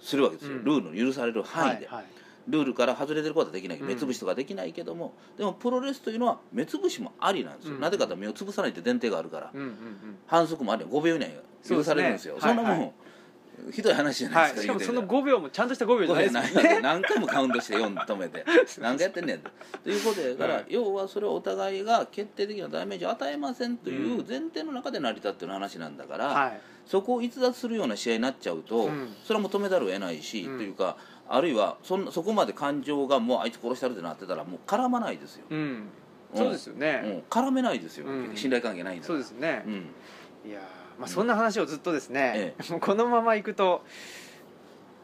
[0.00, 0.64] するわけですよ、うん。
[0.64, 2.04] ルールの許される範囲で、はいはい。
[2.48, 7.80] ルールから外れてることはできないうん目つぶしとかできないけども、でもプロレスというのは目つぶしもありなんですよ、うん。
[7.80, 9.74] なぜかというと目をつぶさないって前提があるから、うんうんうん。
[10.26, 11.30] 反則もあり5秒以内
[11.66, 12.36] 許されるんですよ。
[12.38, 12.92] そんなもん、はい
[13.70, 15.38] ひどい話じゃなはいいですか、しかもその言うてみたら。
[15.38, 16.80] 5秒もちゃんとした5秒じゃないですね。
[16.82, 18.44] 何回もカウントして4止めて。
[18.80, 19.50] 何回やってんねんと。
[19.84, 19.90] と。
[19.90, 20.64] いうことやから、はい。
[20.68, 26.60] 要はそれはお互いが決定的なダメージを与えませんという前提の中で成り立ってる話なんだから、はい。
[26.86, 29.14] そこを逸脱するような試合になっちゃうと、うん。
[29.24, 30.96] それはもう止めざるを得ないし、うんというか
[31.28, 35.88] あるいはそんなそこまで感情がもうあいつ殺したるってなってたらもう絡まないですよ、うん。
[36.34, 38.32] そうですようねん、絡めないですよ、うん。
[38.34, 39.62] 信頼関係ないんだそうですね。
[39.66, 39.72] うん。
[40.50, 43.82] いやーまあそんな話をずっとですねえ もうこのままいくと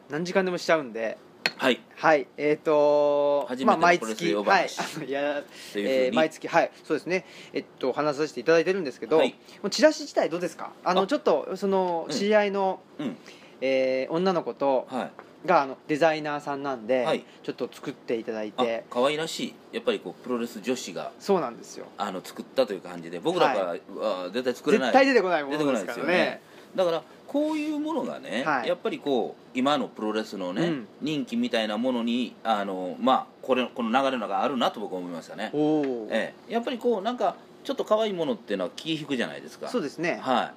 [0.09, 1.17] 何時間でもしちゃうんで。
[1.57, 1.81] はい。
[1.97, 2.25] はい。
[2.37, 4.69] えっと初めてまあ毎月はい。
[4.95, 5.43] あのいや
[5.75, 6.71] えー毎月はい。
[6.85, 7.25] そうですね。
[7.53, 9.35] えっと話させていただいてるんですけど、はい。
[9.61, 10.71] もうチラシ自体どうですか？
[10.85, 11.07] あのあ。
[11.07, 12.15] ちょっとそのうん。
[12.15, 13.17] 知り合いの、うん。
[13.59, 15.11] えー女の子とはい
[15.45, 17.23] があのデザイナーさんなんで、はい。
[17.43, 19.53] ちょっと作っていただいあて可愛らしい。
[19.71, 21.85] やっぱりこうプロレス女子がそうなんですよ。
[21.97, 23.65] あの作ったという感じで僕らから
[24.01, 24.87] は絶対作れない。
[24.87, 26.13] 絶対出てこないも出てこないのですからね。
[26.13, 26.41] ですよね。
[26.75, 28.67] だからこういうものがね、はい。
[28.67, 30.87] やっぱりこう今のプロレスのね、うん。
[31.01, 39.67] 人気みたいなものにあのまあこれこの流れの中あるなと僕は思いましたね、おお、ええ、やっぱりこうなんかちょっと可愛いものっていうのは気引くじゃないですか。
[39.69, 40.19] そうですね。
[40.21, 40.53] は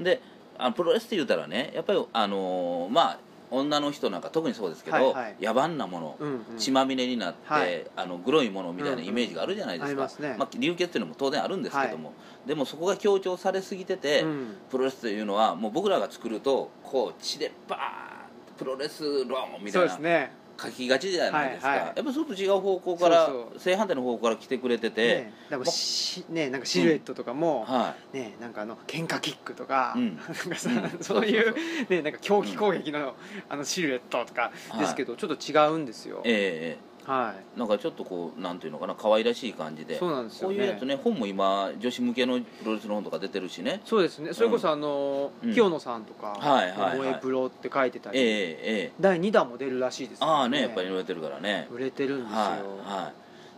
[0.00, 0.04] い。
[0.04, 0.20] で
[0.56, 3.18] あのプロレスって言ったらねやっぱりあのまあ
[3.54, 5.36] 女の人なんか特にそうですけど、はいはい。
[5.40, 6.58] 野蛮なもの、うんうん。
[6.58, 7.86] 血まみれになって、はい。
[7.96, 10.36] あのグロいものみたいなイメージがあるじゃないでありますね。
[10.38, 12.12] あ、流血っていうのも当然あるんですけども、
[12.46, 14.56] でもそこが強調されすぎてて、うん。
[14.70, 21.92] プロレスというのはもう僕らが作るとこう血でバーンプロレスローンみたそういなですね書きがちじゃないですか、はいはい。
[21.96, 30.16] やっぱちょっと違う方向から正反対の方向から来てくれてて、ねだからしねなんかシルエットとかも、はねなんかあの喧嘩キックとか、うん。
[30.16, 30.98] なんかさ、うん。
[31.02, 31.54] そういう
[31.88, 33.14] ねなんか狂気攻撃の,、
[33.48, 36.18] あのシルエットとかはいですけど、ちょっと違うんですよ。
[36.18, 39.98] い、ええはなんかちょっとこうなんていうのかな可愛らしい感じいで。
[39.98, 40.50] そうなんですよ。
[40.50, 43.80] ねこういうやつね本も今女子向けのプロレスの本とか出てるしね。
[43.84, 44.32] そうですね。
[44.32, 45.52] それこそあの、うん。
[45.52, 48.58] 清野さんとか「はいはいえプロ」って書いてたり、えええ
[48.90, 48.92] え。
[48.98, 51.68] 第2弾も出るらしいですからああねやっぱり言われてるからね。
[51.70, 52.60] 売れてるんですよ、はいはい。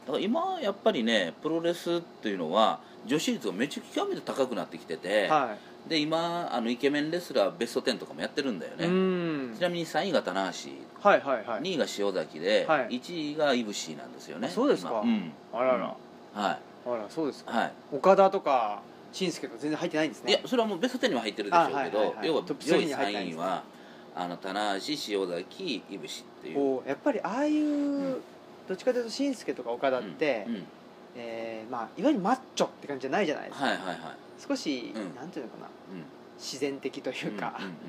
[0.06, 5.56] だから今やっぱりねプロレスっていうのは女子率がめちゃ極めて高くなってきてて、は
[5.88, 8.87] で今あのイケメンレスラーベスト10とかもやってるんだよい、ね、
[9.50, 9.56] うん。
[9.56, 10.70] ちなみに3位が棚橋
[11.09, 11.62] はいはいはい。
[11.62, 13.00] 2位が塩崎で、はい。
[13.00, 14.48] 1位がいぶしなんですよね。
[14.48, 14.90] あそうですか？
[14.90, 15.00] 今。
[15.02, 15.32] うん。
[15.52, 15.96] あらら、は
[16.35, 17.72] あらそうですか、い、はい。
[17.92, 18.80] 岡田とか
[19.12, 20.32] 紳助と全然入ってないんですね。
[20.32, 22.26] いやそれはもうベスト10には入ってるでしょうけど、あはいはいはい。
[22.28, 23.42] 要はトップ上3位に入ってないん3ですね。
[23.42, 23.62] 位は
[24.16, 26.54] あの棚橋塩崎いぶしっていう。
[26.54, 28.20] こうやっぱりああいう、
[28.68, 30.54] どっちかというと紳助とか岡田って、うん。
[30.54, 30.64] うん。
[31.18, 33.98] えーまあ、いわゆるマッチョって感じじゃないじゃないですか、はいはいはい
[34.38, 35.14] 少し、うん。
[35.14, 35.66] なんていうのかな。
[35.66, 36.04] うん。
[36.38, 37.80] 自然的というか、うんうんうん。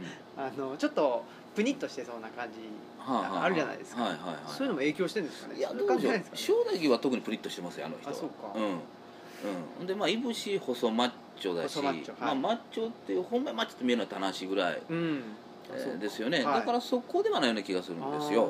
[0.70, 1.26] あのちょっと
[1.58, 2.60] プニッとしてそうな感じ
[3.00, 4.04] はあはあるじゃないですか。
[4.04, 4.36] はいはいはい。
[4.46, 5.58] そういうのも影響してるんですかね。
[5.58, 8.16] いやそういうどうでしょう感じじゃないですか、ね、塩崎は特にプリッとしてますよあの人は。
[8.16, 8.54] あそうか。
[8.56, 9.82] うん。
[9.82, 9.88] うん。
[9.88, 11.74] でまあいぶし細マッチョだし。
[11.74, 12.22] 細マッチョはい。
[12.22, 15.24] まあ、マッチョっていう本命マッチョって見えるのは棚橋ぐらい、うん
[16.00, 16.60] ですよね、はい。
[16.60, 18.50] だからそこではないような気がするんですよ。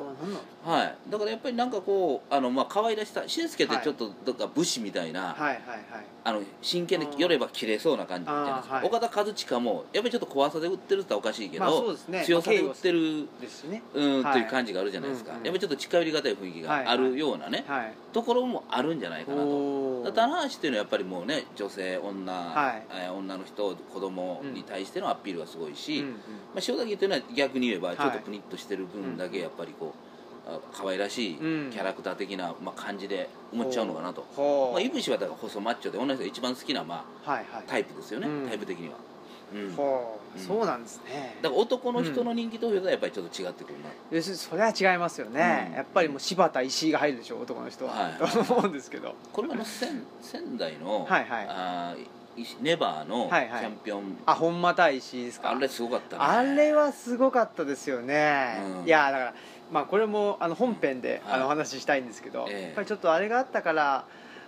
[0.64, 0.94] はい。
[1.10, 5.58] だからやっぱりなんかこうあのまあ可愛らしさ紳助ってちょっとどっか武士みたいな、はいはいはい。
[6.24, 12.24] あの真剣で寄れば切れそうな感じじゃないですはい岡田和親もやっぱりちょっと怖さで売ってるっておかしいけど、まあね。
[12.24, 13.82] 強さで売ってる、ですしね。
[13.94, 14.32] うんはい。
[14.34, 22.82] という感じがあるじゃないですか、うんうんやっぱりちょっと近寄りがたい雰囲気があるようなね、はいところもあるんじゃないかなと棚橋っていうのはやっぱりもうね女性女、はい。
[22.90, 26.12] えー女の人子供に対してのアピールがすごいし、うんうん。
[26.12, 26.18] ま
[26.56, 29.94] あ、塩崎っていうのは逆に言えばはいちょっとプニッとしてる分だけやっぱりこ
[30.46, 31.70] う、あ可愛らしいキうん。
[31.70, 34.72] ャラクター的な、まあ、感じで思っちゃうのかなと、ほう。
[34.72, 37.64] まあ、いぶしはだから細マッチョで女の人が一番好きな、まあ、はいはい。
[37.66, 38.48] タイプですよね、うん。
[38.48, 38.94] タイプ的には、
[39.76, 40.38] ほう。
[40.38, 40.44] うん。
[40.46, 41.36] そうなんですね。
[41.42, 44.28] ら男の人の人気投票とはやっぱりちょっと違ってくるな、要す。
[44.28, 45.76] るにそれは違いますよね、うん。
[45.76, 48.12] やっぱりもう柴田石井が入るでしょ男の人は、はい。
[48.14, 49.14] と思うんですけど。
[49.32, 51.46] これはあの仙仙台の、はいはい。
[51.48, 51.96] あ
[52.60, 53.64] ネバーのチはいはい。
[53.64, 55.50] ャンピオン、あ本間対石井ですか。
[55.50, 56.22] あれすごかったね。
[56.22, 58.86] あれはすごかったですよね、うん。
[58.86, 59.34] いやだから
[59.72, 61.34] まあこれもあの本編ではい。
[61.34, 62.62] あのお話ししたいんですけど、ええ。
[62.66, 64.04] やっぱりちょっとあれがあったから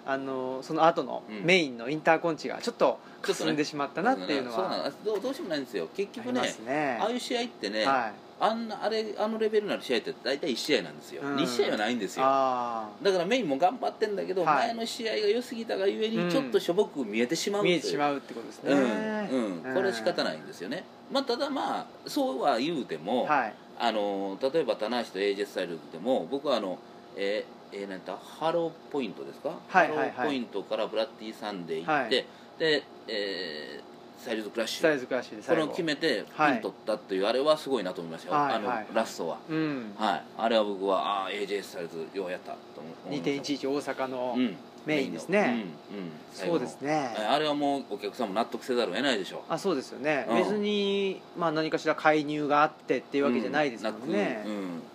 [0.06, 1.44] あのその後のうん。
[1.44, 3.50] メインのインターコンチがちょっとちょっとね。
[3.50, 5.88] 霞んでしまったなっていうのそうなはのどうどうしようもないんですよ。
[5.94, 6.98] 結局ねね。
[7.00, 8.12] ああいう試合ってね、はい。
[8.42, 11.36] あんなあれあのレベルになる試合って大体1試合なんですよ、うん。
[11.36, 12.24] 2試合はないんですよ。
[12.26, 14.68] あだからメインも頑張ってんだけど、はい。
[14.68, 16.26] 前の試合が良すぎたがゆえうん。
[16.26, 17.66] にちょっとしょぼく見えてしまあうう。
[17.66, 23.54] 見えてしまうってことですね、うんうん、これは仕方ないんですよね、まあ、ただまあそうは言うても、はい。
[23.78, 26.78] あの例えば棚橋と AJ スタイルでも僕はあの
[27.16, 28.16] えーえー、なんだ？
[28.16, 30.10] ハローポイントですか、はいはいはい。
[30.10, 32.10] ハローポイントからブラッディサンデー行って、はい。
[32.10, 34.78] で、えースタイルズクラッシュ。
[34.80, 38.76] スタイルズクラッシュでこれを決めてはいピン取ったっていうあれはすごいなと思いましたよ、あのはい。
[38.78, 39.38] はいラストは。
[39.48, 39.94] うん。
[39.96, 40.22] はい。
[40.36, 44.56] あれは僕はああ AJ スタイルズようやったと思いました2.11大阪のうん。
[44.86, 46.10] メインですね、うんうん。
[46.32, 47.14] そうですね。
[47.28, 50.36] あれはもうお客さんも納得せざるを得ないでしょあそうですよね、うん。
[50.38, 54.42] 別に、まあ、何かしら介入があってっていうわけじゃないですもんね、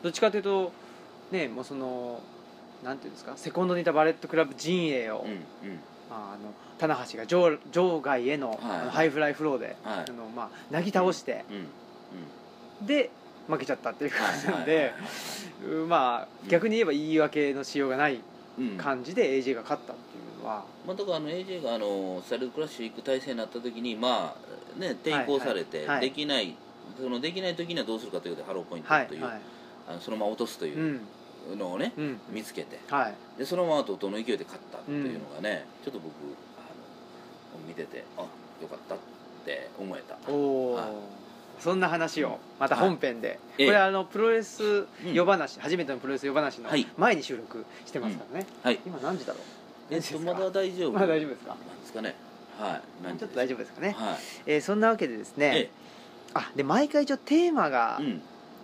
[0.01, 0.71] どっちかというと
[1.31, 2.19] ねもうその
[2.85, 3.33] なんていうんですか？
[3.35, 5.79] セコンドにいたバレットクラブ陣営を、うんうん。
[6.09, 8.59] まあ、あの棚橋が場場外への,、はい。
[8.89, 10.05] ハイフライフローで、はい。
[10.07, 11.55] あのまあ、なぎ倒して、うん
[12.81, 12.85] うん。
[12.87, 13.09] で
[13.47, 14.91] 負けちゃったっていう感じなんはいで
[15.67, 18.19] うんまあうん逆に言えば言い訳のしようがない
[18.57, 18.77] うん。
[18.77, 24.35] 感じで AJ が勝ったっていうのは、まあ、だからあの AJ があのスタイルズクラッシュ行く体制になった時にま
[24.77, 26.09] あね抵抗されてはいはいはい。
[26.09, 26.55] できない、
[26.99, 29.41] そのできない時にはどうするかということでハローポイントという、はいはい。
[29.89, 30.79] あのそのまま落とすという。
[30.79, 31.01] うん
[31.55, 32.19] のをね、うん。
[32.29, 32.79] 見つけて。
[32.89, 33.15] はい。
[33.37, 36.13] でそのまま怒涛の勢いで勝ったっていうのがね、ちょっと僕
[36.57, 36.61] あ
[37.57, 38.97] の見ててあよかったっ
[39.45, 40.17] て思えた。
[40.31, 40.85] おお、はい。
[41.59, 43.65] そんな話をまた本編で、ええ。
[43.67, 46.87] これあのプロレス夜話、初めてのプロレス夜話のはい。
[46.97, 48.79] 前に収録してますからね、はい。
[48.85, 49.93] 今何時だろう？
[49.93, 50.91] えっとまだ大丈夫？
[50.93, 51.49] まだ大丈夫ですか？
[51.49, 52.15] なんですかね。
[52.59, 52.81] はい。
[53.03, 54.17] 何ちょっと大丈夫ですかね、はい。
[54.47, 55.69] えーそんなわけでですね、え
[56.33, 58.01] あで毎回一応テーマが、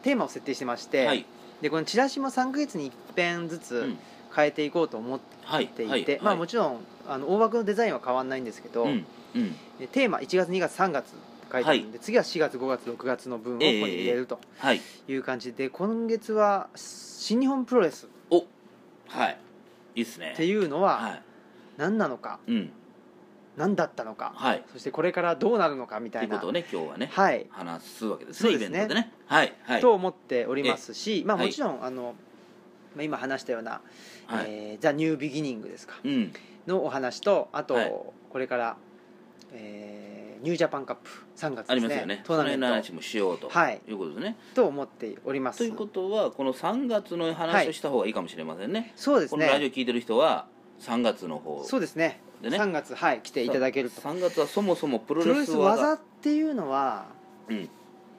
[0.03, 1.25] テーマを設定してまして、はい
[1.61, 3.97] でこのチラシも3ヶ月に一遍ずうつん。
[4.33, 9.55] 変えていこうと思っはいていて、もちろんあの大枠のデザインは変わらないんですけど、うんうん。
[9.77, 11.07] でテーマ1月2月3月
[11.51, 14.79] 書いてあるんで、次は4月5月6月の分をここに入れるとはい。
[15.09, 18.45] いう感じで、今月は新日本プロレスお
[19.09, 19.37] はい。
[19.95, 20.31] いいっすね。
[20.33, 21.21] っていうのははい。
[21.77, 22.71] 何なのか、うん
[23.61, 24.63] 何だったのか、はい。
[24.73, 27.45] そしてこれからどうなるのかみたいなことをね今日はねはい。
[27.51, 28.77] 話すわけですねですね。
[28.77, 29.13] イベントでね。
[29.27, 29.81] はいはい。
[29.81, 31.45] と思っておりますし、まあ、はい。
[31.45, 32.15] もちろん、あの
[32.95, 33.81] まあ今話したような
[34.25, 34.45] はい。
[34.47, 36.33] えーザ・ニュービギニングですかうん。
[36.65, 37.93] のお話とあと、はい。
[38.29, 38.77] これから、
[39.53, 42.21] えーニュージャパンカップ3月ですねありますよね。
[42.25, 43.47] トーナメその辺のン話もしようと。
[43.47, 43.79] はい。
[43.87, 44.37] いうことですね。
[44.55, 45.59] トと思っております。
[45.59, 48.91] ということはこの3月の話をした方がいいかもしれませんね。
[48.95, 50.47] そうですこのラジオね聞いてる人は
[50.79, 51.63] 3月の方。
[51.63, 52.57] そうですねでね。
[52.57, 54.01] 3月はい来ていただけると。
[54.01, 55.81] 3月はそもそもプロプロレスレス技。
[55.81, 57.05] 技っていうのは、
[57.49, 57.69] うん。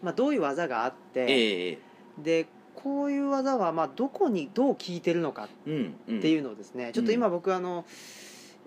[0.02, 1.78] まあ、どういう技があって、ええ
[2.18, 6.18] でこういう技はまあどこにどう効いてるのかうんうん。
[6.18, 7.85] っていうのをですね、ちょっと今僕あの、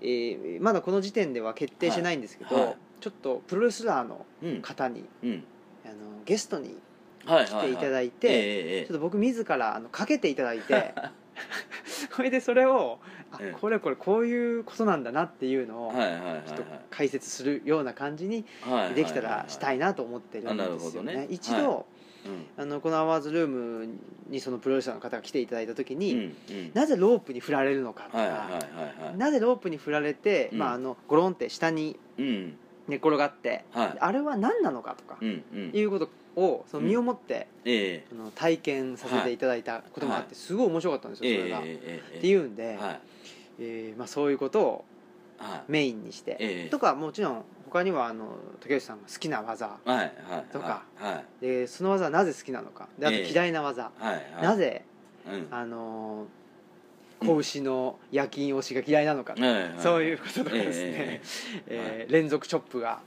[0.02, 2.66] えーまだこの時点では決定してないんですけど、はい。
[2.66, 5.44] はいちょっとプロレスラーのうん方にうん。
[5.86, 5.94] あの
[6.26, 6.78] ゲストに
[7.26, 8.86] はい来ていただいえて、ええ。
[8.88, 10.94] ちょっと僕自らあのかけていただいて
[12.16, 13.00] それでそれを
[13.32, 13.58] あええ。
[13.60, 16.42] これこれこういうことなんだなっていうのをはいはいはいはい。
[16.46, 21.86] ちょっと解説するような感じにはいできたらしたいななと思ってるんあなるほですよねどね一度、は
[22.58, 23.88] あのこのアワーズルーム
[24.30, 26.72] にそのプロレスラーの方が来ていただいた時に、うんうん。
[26.74, 30.60] なぜロープに振られるのかとか、はいはいはいはいなぜロープに振られて、うん。
[30.60, 32.58] まあ、あのゴロンって下にうん。
[32.88, 33.98] 寝転がって、はい。
[34.00, 35.72] あれは何なのかとかう、んうん。
[35.72, 38.06] いうことをその身をもって、ええ。
[38.12, 40.36] あの体験させていただいたこともあって、はい。
[40.36, 41.60] すごい面白かったんですよ、ええそれが。
[41.60, 41.64] っ
[42.22, 43.00] ていうんで、はい。
[43.60, 44.86] えーまあ、そういうことを
[45.38, 45.64] はい。
[45.68, 46.70] メインにして、ええ。
[46.70, 49.78] とかもちろん他にはあの竹内さんが好きな技
[50.52, 50.84] とか。
[50.96, 51.46] はい。
[51.46, 52.88] でその技はなぜ好きなのか。
[53.00, 53.32] であとええ。
[53.32, 53.92] 嫌いな技、
[54.42, 54.84] なぜ、
[55.28, 55.48] うん。
[55.52, 56.26] あのー
[57.18, 59.36] 子牛の夜勤押しが嫌いなのか、
[59.80, 61.22] そういうこととかですね、
[61.66, 63.00] ええー連続チョップが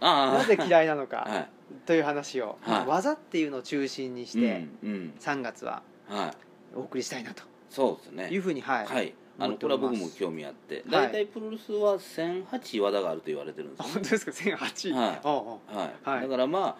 [0.00, 1.48] なぜ嫌いなのか、はい
[1.86, 2.86] という話を、はい。
[2.86, 5.14] 技っていうのを中心にして、うんうん。
[5.18, 6.30] 3月ははい。
[6.74, 7.42] お送りしたいなと。
[7.68, 8.28] そうですね。
[8.30, 9.14] いうふうにはい、はい。
[9.38, 9.80] あの思っております。
[9.80, 10.74] これは僕も興味あって。
[10.76, 10.84] はい。
[10.90, 15.20] 大体プロレスは1008技があると言われてるんですよあ本当ですか？1008、はい。
[15.24, 15.92] おうおうはい。
[16.02, 16.20] はい。
[16.22, 16.76] だからまあ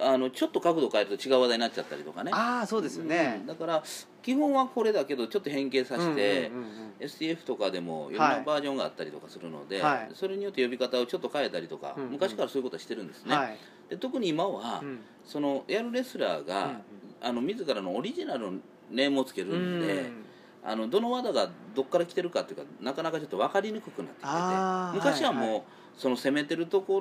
[0.00, 2.30] あのちょっと角度変えると違う話題になっちゃったりとかね。
[2.34, 3.38] ああそうですよね。
[3.40, 3.82] うん、だから
[4.22, 6.68] 基本はこれだけどちょっと変形させて、うんうんうん
[7.00, 7.06] うん。
[7.06, 10.10] STF とかでもいろんはないバージョンがあったりとかするので、はい。
[10.14, 13.58] それによって呼び方をちょっと変えたりとか、うんうん昔からそういうことはしてるんですね、はい、
[13.90, 15.00] で特に今は、うん。
[15.24, 16.80] そのやるレスラーが、
[17.20, 18.58] あの自らのオリジナルの
[18.90, 20.22] ネームをつけるんで、うん
[20.68, 25.52] あのどの技がどっから来てるかっていうかなかなかちょっと分かりにくくなってきてて昔はもう、はい。
[25.52, 25.62] はい
[25.96, 27.00] その攻めてるとこ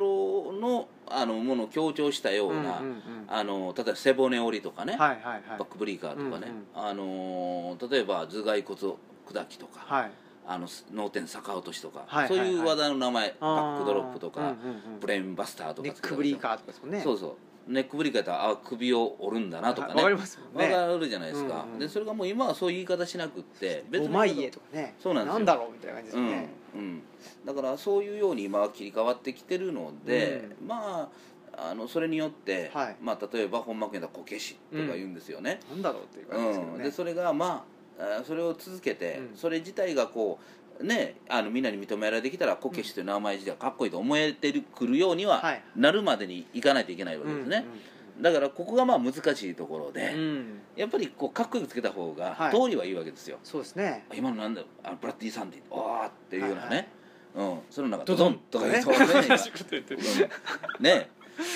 [0.54, 3.02] ろのあのものを強調したような、うんうんうん。
[3.28, 5.42] あの例えば背骨折りとかね、はいはいはい。
[5.50, 8.96] バックブリーカーとかね、うんあの例えば頭蓋骨
[9.28, 10.12] 砕きとか、はい。
[10.48, 14.54] あの脳天逆落としとか、はいそういう技の名前、バックドロップとか、うんうん
[14.94, 15.00] うん。
[15.00, 17.02] ブレインバスターとかネックブリーカーとかですもんね。
[17.02, 17.36] そうそう。
[17.68, 19.96] ネックブリーカーやったらあ首を折るんだなとかね。
[19.96, 20.72] わかりますもんね。
[20.72, 24.94] わかるじゃないですか、うんうんでそれがもう今はそういう言い方しなくってお前家とかね。
[25.00, 25.46] そうなんですよ。
[25.46, 26.26] だろうみたいな感じですうん。
[26.26, 27.02] よね、うん、
[27.46, 31.10] だからそういうように今は切り替わってきてるので、ま
[31.56, 32.96] ああのそれによって、はい。
[33.02, 36.84] まあ、例えば本間家だこけしとか言うんですよね、なんだろうっていうう感じですけどね、ん。
[36.84, 37.66] でそれがま
[38.00, 39.38] ああそれを続けて、うん。
[39.38, 40.40] それ自体がこ
[40.80, 45.64] うねあのみんなに認められてきたらこけしという名前自体がかっこいいと思えてくるようにははい。
[45.76, 47.66] なるまでにいかないといけないわけですね、
[48.22, 50.20] だからここがまあ難しいところで、うん。
[50.20, 52.52] うんうんやっぱりこうかっこよくつけた方がはい。
[52.52, 54.06] 通りはいいわけですよ、そうですね。
[54.14, 56.90] 今のなんだあのブラッディ・サンディおーっていうようなね、
[57.34, 57.54] はいはい。
[57.54, 58.82] うん、そのなんかドドンとかね。
[58.82, 59.00] そうね。
[60.80, 61.10] ね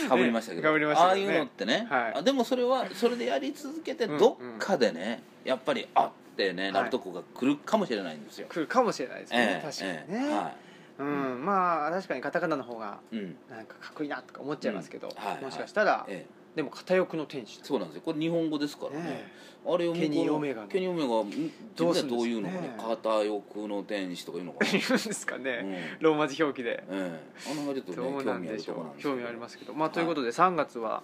[0.07, 2.13] かぶりましたけど,、ね被りましたああいうのってね、はい。
[2.15, 6.71] あでもそれはそれでやり続けてうんどっかでね、やっぱりあってねはい。
[6.73, 9.65] なるとこが来るかもしれないんですよ、来るかもしれないですね、ええ。
[9.65, 10.51] 確かにええね、は
[10.99, 11.45] うん。
[11.45, 13.37] まあ確かにカタカナの方がいうん。
[13.49, 15.15] なんかかっこいいなとか思っちゃいますけど、うん。
[15.15, 15.43] はいはい。
[15.45, 18.01] もしかしたら、ええでも片翼の天使とそうなんですよ。
[18.03, 19.05] これ日本語ですからね。
[19.05, 19.31] ね
[19.65, 20.67] あれをケニーオメガの。
[20.67, 21.31] ケニーオメガん
[21.73, 22.75] どうどういうのかね。
[22.77, 25.43] 片翼の天使とかいうのかな、いるんですかうん。
[25.43, 26.83] ね、えローマ字表記で。
[26.89, 29.01] えあの辺ちょっとねどうなんでしょう。
[29.01, 29.73] 興味ありますけど。
[29.73, 31.01] まあということで3月は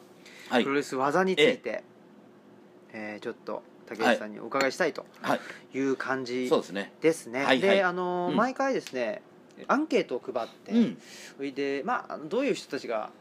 [0.49, 0.63] はい。
[0.63, 1.85] プロレス技について、
[2.91, 5.35] えーちょっと竹内さんにお伺いしたいとは
[5.73, 5.77] い。
[5.77, 6.91] いう感じですね。
[6.99, 7.59] ですね、はいはい。
[7.61, 8.35] であのーうん。
[8.35, 9.21] 毎回ですね
[9.67, 10.97] アンケートを配って、うん。
[11.37, 13.11] それでまあどういう人たちが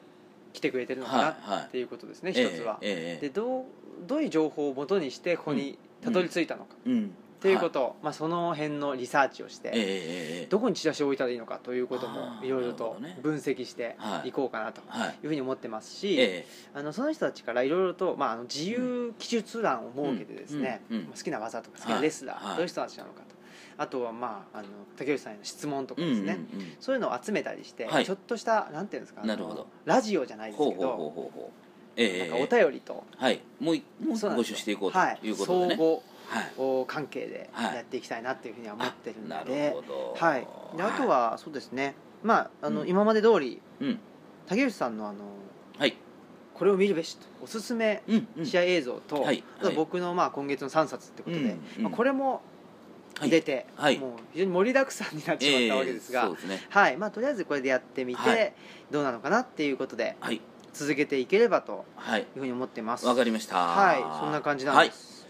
[0.55, 3.64] 来てくれてるのかなっていうことですね、ええ一つは、でどう
[4.07, 14.30] どういう情報をもとにしてここにたどり着いたのか、うんっていうこと、まあ、その辺のリサーチをして、どこにチラシを置いたらいいのかということもいろいろと分析してはい。
[14.30, 15.09] いこうかなとはい。
[15.11, 20.80] いうふうに思ってますし、えあのその人たちからいろいろと、まあ、自由記述欄を設けてですね、
[21.14, 23.34] 好きな技とか好きなレスラー、どういう人たちなのかと
[23.76, 26.72] あとは、まあ、あの竹内さんへの質問とかえですね、うんうんうん。
[26.80, 28.04] そういうのを集めたりして、はい。
[28.04, 29.66] ちょっとしたなんていうんですかなるほど。
[29.84, 31.64] ラジオじゃないですほうほうほうけどほうほう。
[31.96, 33.40] ええなんかお便りと、はい。
[33.60, 34.56] もう一もうそうなんですよ。
[34.56, 35.76] 集していこうとはいいうことでね。
[35.76, 35.90] 相
[36.26, 36.52] はい。
[36.56, 40.14] 互関係ではいやっていきたいなっていうふうには思ってるのなで、るほど。
[40.16, 40.46] はい、
[40.76, 41.94] であとはそうですね。
[42.22, 42.88] まああの、うん。
[42.88, 43.98] 今まで通りうん。
[44.46, 45.18] 竹内さんのあの
[45.78, 45.96] はい。
[46.54, 48.46] これを見るべしとおすすめうんうん。
[48.46, 49.42] 試合映像と、はい。
[49.60, 51.82] あと僕のまあ今月の3冊ってことで、うんうん。
[51.84, 52.40] まあ、これもはい
[53.22, 58.52] 出て、はいもう非常に盛りだくさんになってしまったわけですが、ええそうですねはいまあ、とりあえずこれでやってみて、はい。
[58.90, 60.40] どうなのかなっていうことではい。
[60.72, 62.22] 続けていければとはい。
[62.22, 63.06] いうふうに思ってます。
[63.06, 63.56] わかりました。
[63.56, 65.26] はいそんな感じなんです。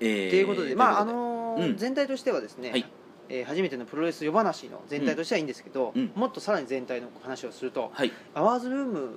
[0.00, 0.10] はい。
[0.10, 1.76] ええということで、まああのーうん。
[1.76, 2.86] 全体としてはですね、はい。
[3.28, 6.10] えー初めてのプロレス夜話の全体としてはいいんですけど、うん。
[6.14, 8.12] もっとさらに全体の話をすると、はい。
[8.34, 9.10] アワーズルーム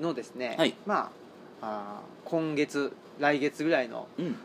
[0.00, 0.74] のですね、はい。
[0.84, 1.10] ま
[1.62, 4.36] ああー今月来月ぐらいのうん。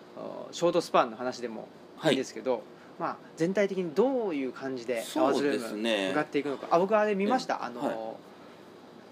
[0.52, 1.68] ショートスパンの話でも
[2.10, 2.14] い。
[2.14, 2.64] いんですけど、
[3.00, 7.96] まあ、全体的にどういう感じでアワーズルーム向かっていくのか、あ僕あれ見ました、えあの、はい。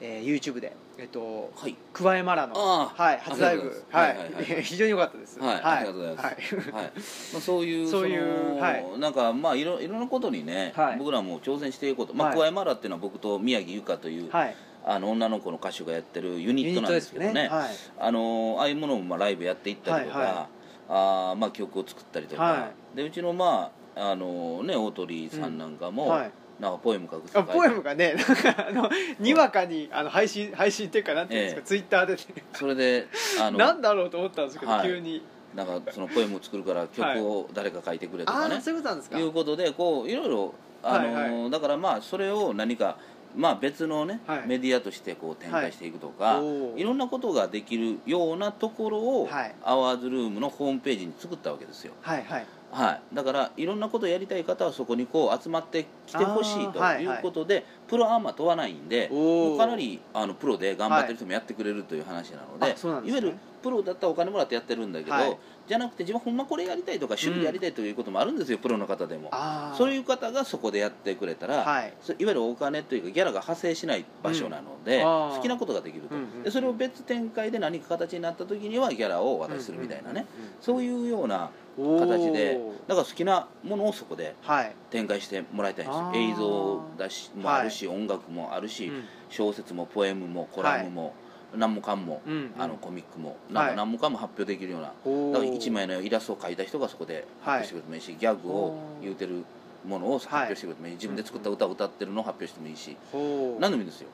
[0.02, 1.76] えー YouTube で、えっと、はい。
[1.94, 3.84] 桑江マラの、はい、初ライブ。
[3.90, 4.18] はい、はい。
[4.18, 4.64] はいはい。
[4.64, 5.40] 非常に良かったです。
[5.40, 6.26] はいありがとうございます。
[6.26, 6.36] はい。
[6.36, 6.84] はい。
[6.84, 6.92] ま
[7.38, 8.86] あ、そういう そういうのはい。
[8.98, 10.98] なんかまあいろいろんなことにね、はい。
[10.98, 12.36] 僕らも挑戦していこうと、まあはい。
[12.36, 17.48] 桑山らっていうのは僕と宮城由香という、はい、あの女の子の歌手がやってるユニットなんですけどね。
[17.48, 20.59] はい、あのああいうものもまあライブやっていったりとか、はいはい
[20.90, 26.32] あーまあ、曲を作ったりとか、はでうちのまああのね大鳥さんなんかも、はい。
[26.60, 31.68] なんかポエム書くあポエムがね なんかあのにわかにあの配信配信っていうかなんていうんですか、ええ。
[31.68, 32.20] ツイッターでね。
[32.54, 33.08] それで
[33.40, 34.88] あの なんだろうと思ったんですけど、はい。
[34.88, 35.24] 急に。
[35.56, 39.18] なんかそのポエムを作るから曲を誰か書いてくれとかね、ああそういうことなんですか。
[39.18, 42.98] いうことでこういろいろあの、はいはだからまあそれを何か
[43.36, 44.48] まあ別のね、はい。
[44.48, 46.38] メディアとしてこう展開していくとか、はい。
[46.38, 46.80] おー。
[46.80, 49.56] い、ろんなことができるようなところを、はい。
[49.64, 51.94] アワーズルームのホームページに作ったわけですよ。
[52.02, 52.46] はいはい。
[52.72, 59.50] はい、だからいろんなことをやりたい方はそこにこう集まってきてほしいとあーはいいうことで、プロアンマー問わないんでおー。
[59.50, 63.20] もうかなりあのプロで頑張ってる人もやってくれるという話なので,、あそうなんですね。
[63.20, 65.38] いわゆるプロだったらお金もらってやってるんだけど、はい
[65.70, 69.32] じゃなくて自分ほんまこれやりたいとか趣味でやりたいということもあるんですよ、プロの方でも。
[69.78, 71.94] そういう方がそこでやってくれたら、はい。
[72.02, 75.04] そいわゆるお金というかギャラが発生しない場所なので、うん。
[75.04, 80.26] 好きなことができると、うんうんでそれを別展開で何か形になった時にはギャラをお渡しするみたいなね、
[80.60, 86.06] そういうようなうん形でだから好きなものをそこではい、展開してもらいたいんですよ。
[86.08, 86.32] あー。
[86.32, 89.04] 映像だしもあるし、音楽もあるし、うん。
[89.30, 91.14] 小説もポエムもコラムも、
[91.56, 93.72] 何もかんも、うんあのコミックもなんはい。
[93.72, 95.34] か何もかんも発表できるような、おー。
[95.34, 97.98] だから1枚のイラストを描いた人がそこで発表してくれてもい。
[97.98, 99.44] いし、ギャグを言うてる
[99.86, 100.92] ものを発表してくれてもい。
[100.92, 103.62] い、自分で作った歌を歌ってるのを発表してもいいし、ほう。
[103.62, 104.10] 何でもいいんですよ。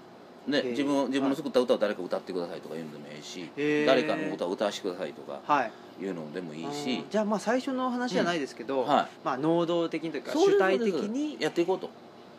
[0.47, 0.69] で、へー。
[0.71, 3.49] 自分自分の作った歌を誰か歌ってくださいとか言うのでもいいし、
[3.85, 5.71] 誰かの歌を歌わせてくださいとかはい
[6.03, 9.07] いうのでもいいあしー、じゃあまあ最初の話じゃないですけど、はい。
[9.23, 11.89] まあ能動的にというか主体的にやっていこうと、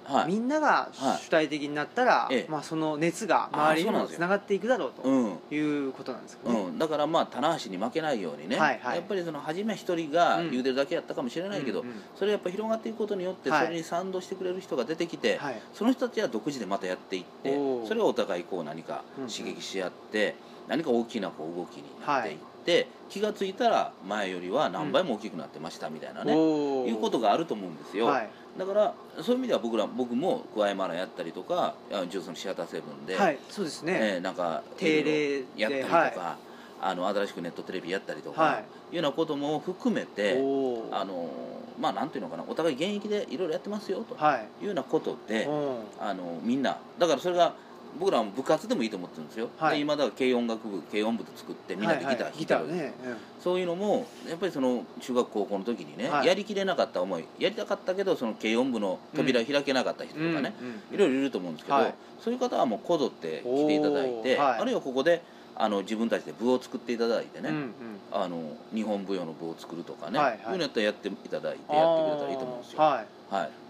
[0.09, 0.27] はい。
[0.33, 2.51] みんながはい主体的になったら、ええ。
[2.51, 4.19] まあ、その熱が周りにあーそうなんですよ。
[4.19, 5.39] もつながっていくだろうとうん。
[5.51, 8.97] いうことなんですかね、うん、だからまあ棚橋に負けないようにね、はいはい。
[8.97, 10.51] やっぱりその初め一人がうん。
[10.51, 13.67] 言うてるだけやったかもしれないけど、うんうんそれやっぱ広がっていくことによってはい。
[13.67, 15.61] それに賛同してくれる人が出てきて、はい。
[15.73, 17.89] その人たちは独自でまたやっていっておー。
[17.89, 20.35] それをお互いこう何か刺激し合って、
[20.69, 28.29] 何か大きなこう動きになっていって気が付いたら前よりは何倍も大きくなってましたみたいなね、いうことがあると思うんですよ、はい。
[28.59, 36.37] だからそういう意味では僕ら僕もクワイマラやったりとかあジョーズのシアターセブンで、はいそうですね、えーなんか定例でやったりとか、は
[36.83, 38.65] あの新しくネットテレビやったりとか、、はい。
[38.93, 40.35] うようなことも含めて
[40.93, 41.31] あの
[41.81, 44.49] まあなんていうのかなお互い現役でいろいろやってますよとはい。
[44.61, 45.79] いうようなことで、うん。
[46.01, 47.55] あのみんなだからそれが
[47.99, 49.77] 僕らも部活でもいいと思ってるんですよ、はい。
[49.77, 53.17] で今だから軽音楽部軽音部と作ってみんなでギター弾はいてるね、うん。
[53.41, 56.27] そういうのもやっぱりその中学高校の時にね、はい。
[56.27, 60.67] やりきれなかった思いやりたかったけどその軽音部の扉開けなかった人とかね、うん。
[60.69, 60.95] うん。
[60.95, 61.95] いろいろいると思うんですけど、はい。
[62.21, 65.23] そういう方はもうこぞって来ていただいて、あるいはここで
[65.55, 67.73] あの自分たちで部を作っていただいてね、うんうん。
[68.13, 70.41] あの日本舞踊の部を作るとかね、はいはい。
[70.45, 72.81] そういうのやったらやっていただいてやってくれたらいいと思うんですよ。
[72.81, 73.66] はい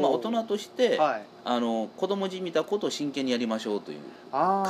[0.00, 1.22] まあ、大人として、はい。
[1.44, 4.00] あの子供じみたことを真剣にやりましょうという、
[4.32, 4.64] 感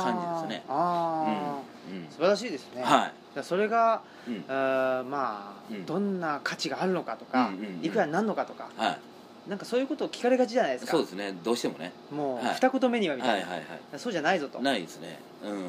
[0.45, 0.63] じですね。
[0.69, 1.59] あ
[1.89, 1.97] うん。
[2.07, 2.83] ー素晴らしいですね。
[2.83, 4.43] はい、だからそれがうん。
[4.47, 5.85] あーまあ、うん。
[5.85, 7.85] どんな価値があるのかとか、うんうんうん。
[7.85, 10.91] いくらになるのかとかはい、なんかそういうことを聞かれがちじゃないですか。
[10.91, 11.33] そうですね。
[11.43, 11.91] どうしてもね。
[12.11, 12.55] もう、はい。
[12.55, 13.99] 二言目にはみたいな、はいはいはい。
[13.99, 14.61] そうじゃないぞと。
[14.61, 15.19] ないですね。
[15.43, 15.51] うん。
[15.51, 15.63] うん。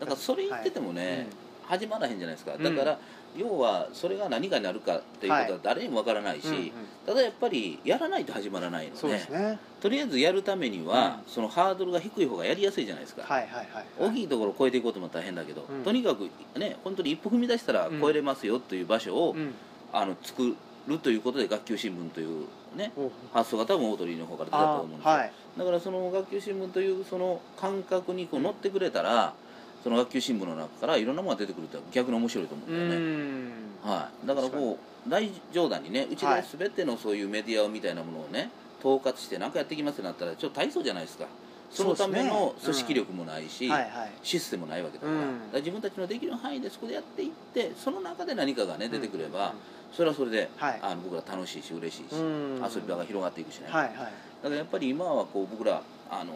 [0.00, 1.26] だからそれ言っててもね、
[1.66, 1.78] はい。
[1.78, 2.54] 始まらへんじゃないですか。
[2.54, 2.62] うん。
[2.62, 2.98] だから、
[3.36, 6.70] 要はそれが何かになるかっていうことは誰にもわからないし、うんうん。
[7.06, 9.58] ただやっぱりやらないと始まらないのでね。
[9.80, 15.84] とりあえずやるためには、うそのハードルが低い方がやりやすいじゃないですか、はいはいはい大きいところを超えていこうと思ったら大変だけど、うん。
[15.84, 19.54] とにかくね本当に一歩踏み出したら超えれますよという場所を、うん。
[19.92, 20.54] あの作
[20.86, 25.32] るということで学級新聞というねお発想が多分オートリーの方から出たとあ思うんですよ、はい。
[25.58, 29.34] だからその学級新聞というその感覚にこう乗ってくれたら、
[29.82, 33.50] その学級新聞の中からいろんなものが出てくると逆に面白いと思ううんだよね、ん。
[33.82, 38.50] はい、だからこう大冗談にねうちで全てのそういうメディアみたいなものをね
[38.80, 41.26] 統括して何かやっていきますってなったらちょっと大層じゃないですか。
[41.70, 44.12] そのための組織力もないし、はいはい。
[44.22, 45.18] システムもないわけだから,、うん。
[45.18, 49.54] だから自分たちのできる範囲でそこでやっていってその中で何かがね出てくれば、うん。
[49.92, 50.78] それはそれで、はい。
[50.80, 52.62] あの僕ら楽しいし嬉しいし、うん。
[52.64, 53.94] 遊び場が広がっていくしね、はいはい。
[53.94, 54.12] だか
[54.48, 56.32] らやっぱり今はこう僕らあの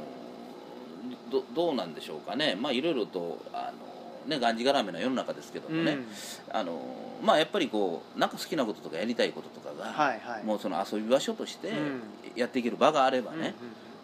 [1.31, 2.57] どどうなんでしょうかね。
[2.61, 6.07] まあいろいろとあのねがんじがらめな世の中ですけどもね、うん。
[6.51, 6.81] あの
[7.23, 10.45] まあやっぱりこうなんか好きなこととかやりたいこととかが、はいはい。
[10.45, 12.03] もうその遊び場所としてうん。
[12.37, 13.55] やっていける場があればうんね、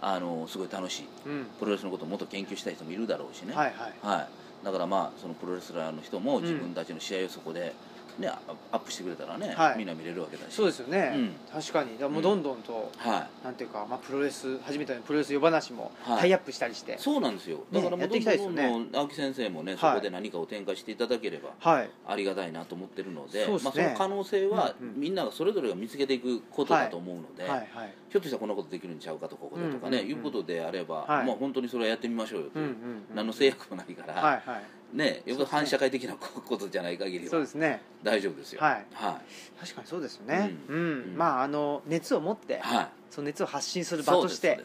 [0.01, 1.44] あのすごい楽しいうんうん。
[1.59, 3.92] プロレスのことをもっと研究したい人もいるだろうしね、はいはい。
[4.03, 7.72] はい、だからまあそのプロレスラーの人も自分たちの試合をそこで、
[8.19, 8.39] ねア
[8.73, 9.79] アップしてくれたらね、はい。
[9.79, 10.55] みんな見れるわけだし。
[10.55, 11.33] そうですよね、うん。
[11.53, 11.93] 確かに。
[11.93, 13.45] だからもうどんどんと、はい。
[13.45, 16.21] なんていうか、まあ、プロレス初めてのプロレス夜話もはい。
[16.21, 17.61] タイアップしたりして、そうなんですよ。
[17.73, 19.81] だからもうどんやっていきたいですどんどんどん青木先生もね、はい。
[19.81, 21.91] そこで何かを展開していただければはい。
[22.07, 23.64] ありがたいなと思ってるのでそうですね。
[23.64, 25.01] まあ、その可能性はうんうん。
[25.01, 27.51] みんながそれぞれが見つけていくことだと思うので、はい。
[27.73, 27.95] はい。
[28.11, 31.27] ひょっとしたらこんなことできるんちゃうかとここでとかね、うんうんうんいうことであれば、はい。
[31.27, 32.75] まあ本当にそれはやってみましょうよという、うんうん
[33.11, 33.16] うん。
[33.16, 34.43] 何の制約もないから、はい。
[34.45, 37.82] はいねよく反社会的なことじゃない限りはそうですね。
[38.03, 38.61] 大丈夫ですよ。
[38.61, 38.86] はい。
[38.93, 39.20] は
[39.61, 40.55] 確かにそうですよね。
[40.68, 40.80] ううん。
[40.80, 41.16] ん、うん。
[41.16, 44.59] まああの熱を持って、い、はい、その熱を発信する場として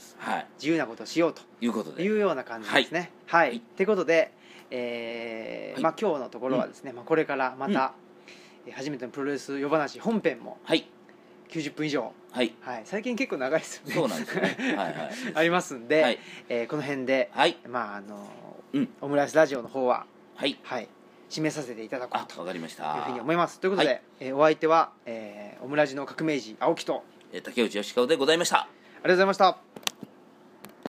[0.57, 2.03] 自由なことをしようということで。
[2.03, 3.11] いうような感じですね。
[3.27, 3.57] はい、はい。
[3.57, 4.31] ってことで、
[4.71, 5.83] えーはい。
[5.83, 8.03] まあ、今日のところはですね、まあ、これからまた、えー
[8.71, 10.87] 初めてのプロレス夜話本編もはい。
[11.49, 12.55] 90分以上、はい。
[12.61, 13.93] はい、最近結構長いですよね。
[13.93, 14.55] そうなんですよね。
[14.57, 15.11] はいはい。
[15.35, 16.19] ありますんで、はい。
[16.47, 17.57] えーこの辺で、はい。
[17.67, 18.25] まああの
[18.71, 18.89] うん。
[19.01, 20.05] オムライスラジオの方は、
[20.35, 20.57] はい。
[20.63, 20.87] はい、
[21.29, 23.59] 締めさせていただこあうとわかりましいうたふうに思います。
[23.59, 26.97] ということで、はいえーお相手は、えーオムラジの革命児青木とあ
[27.31, 28.57] りえー竹内義川でございました。
[28.57, 28.63] が
[29.03, 29.82] とうございました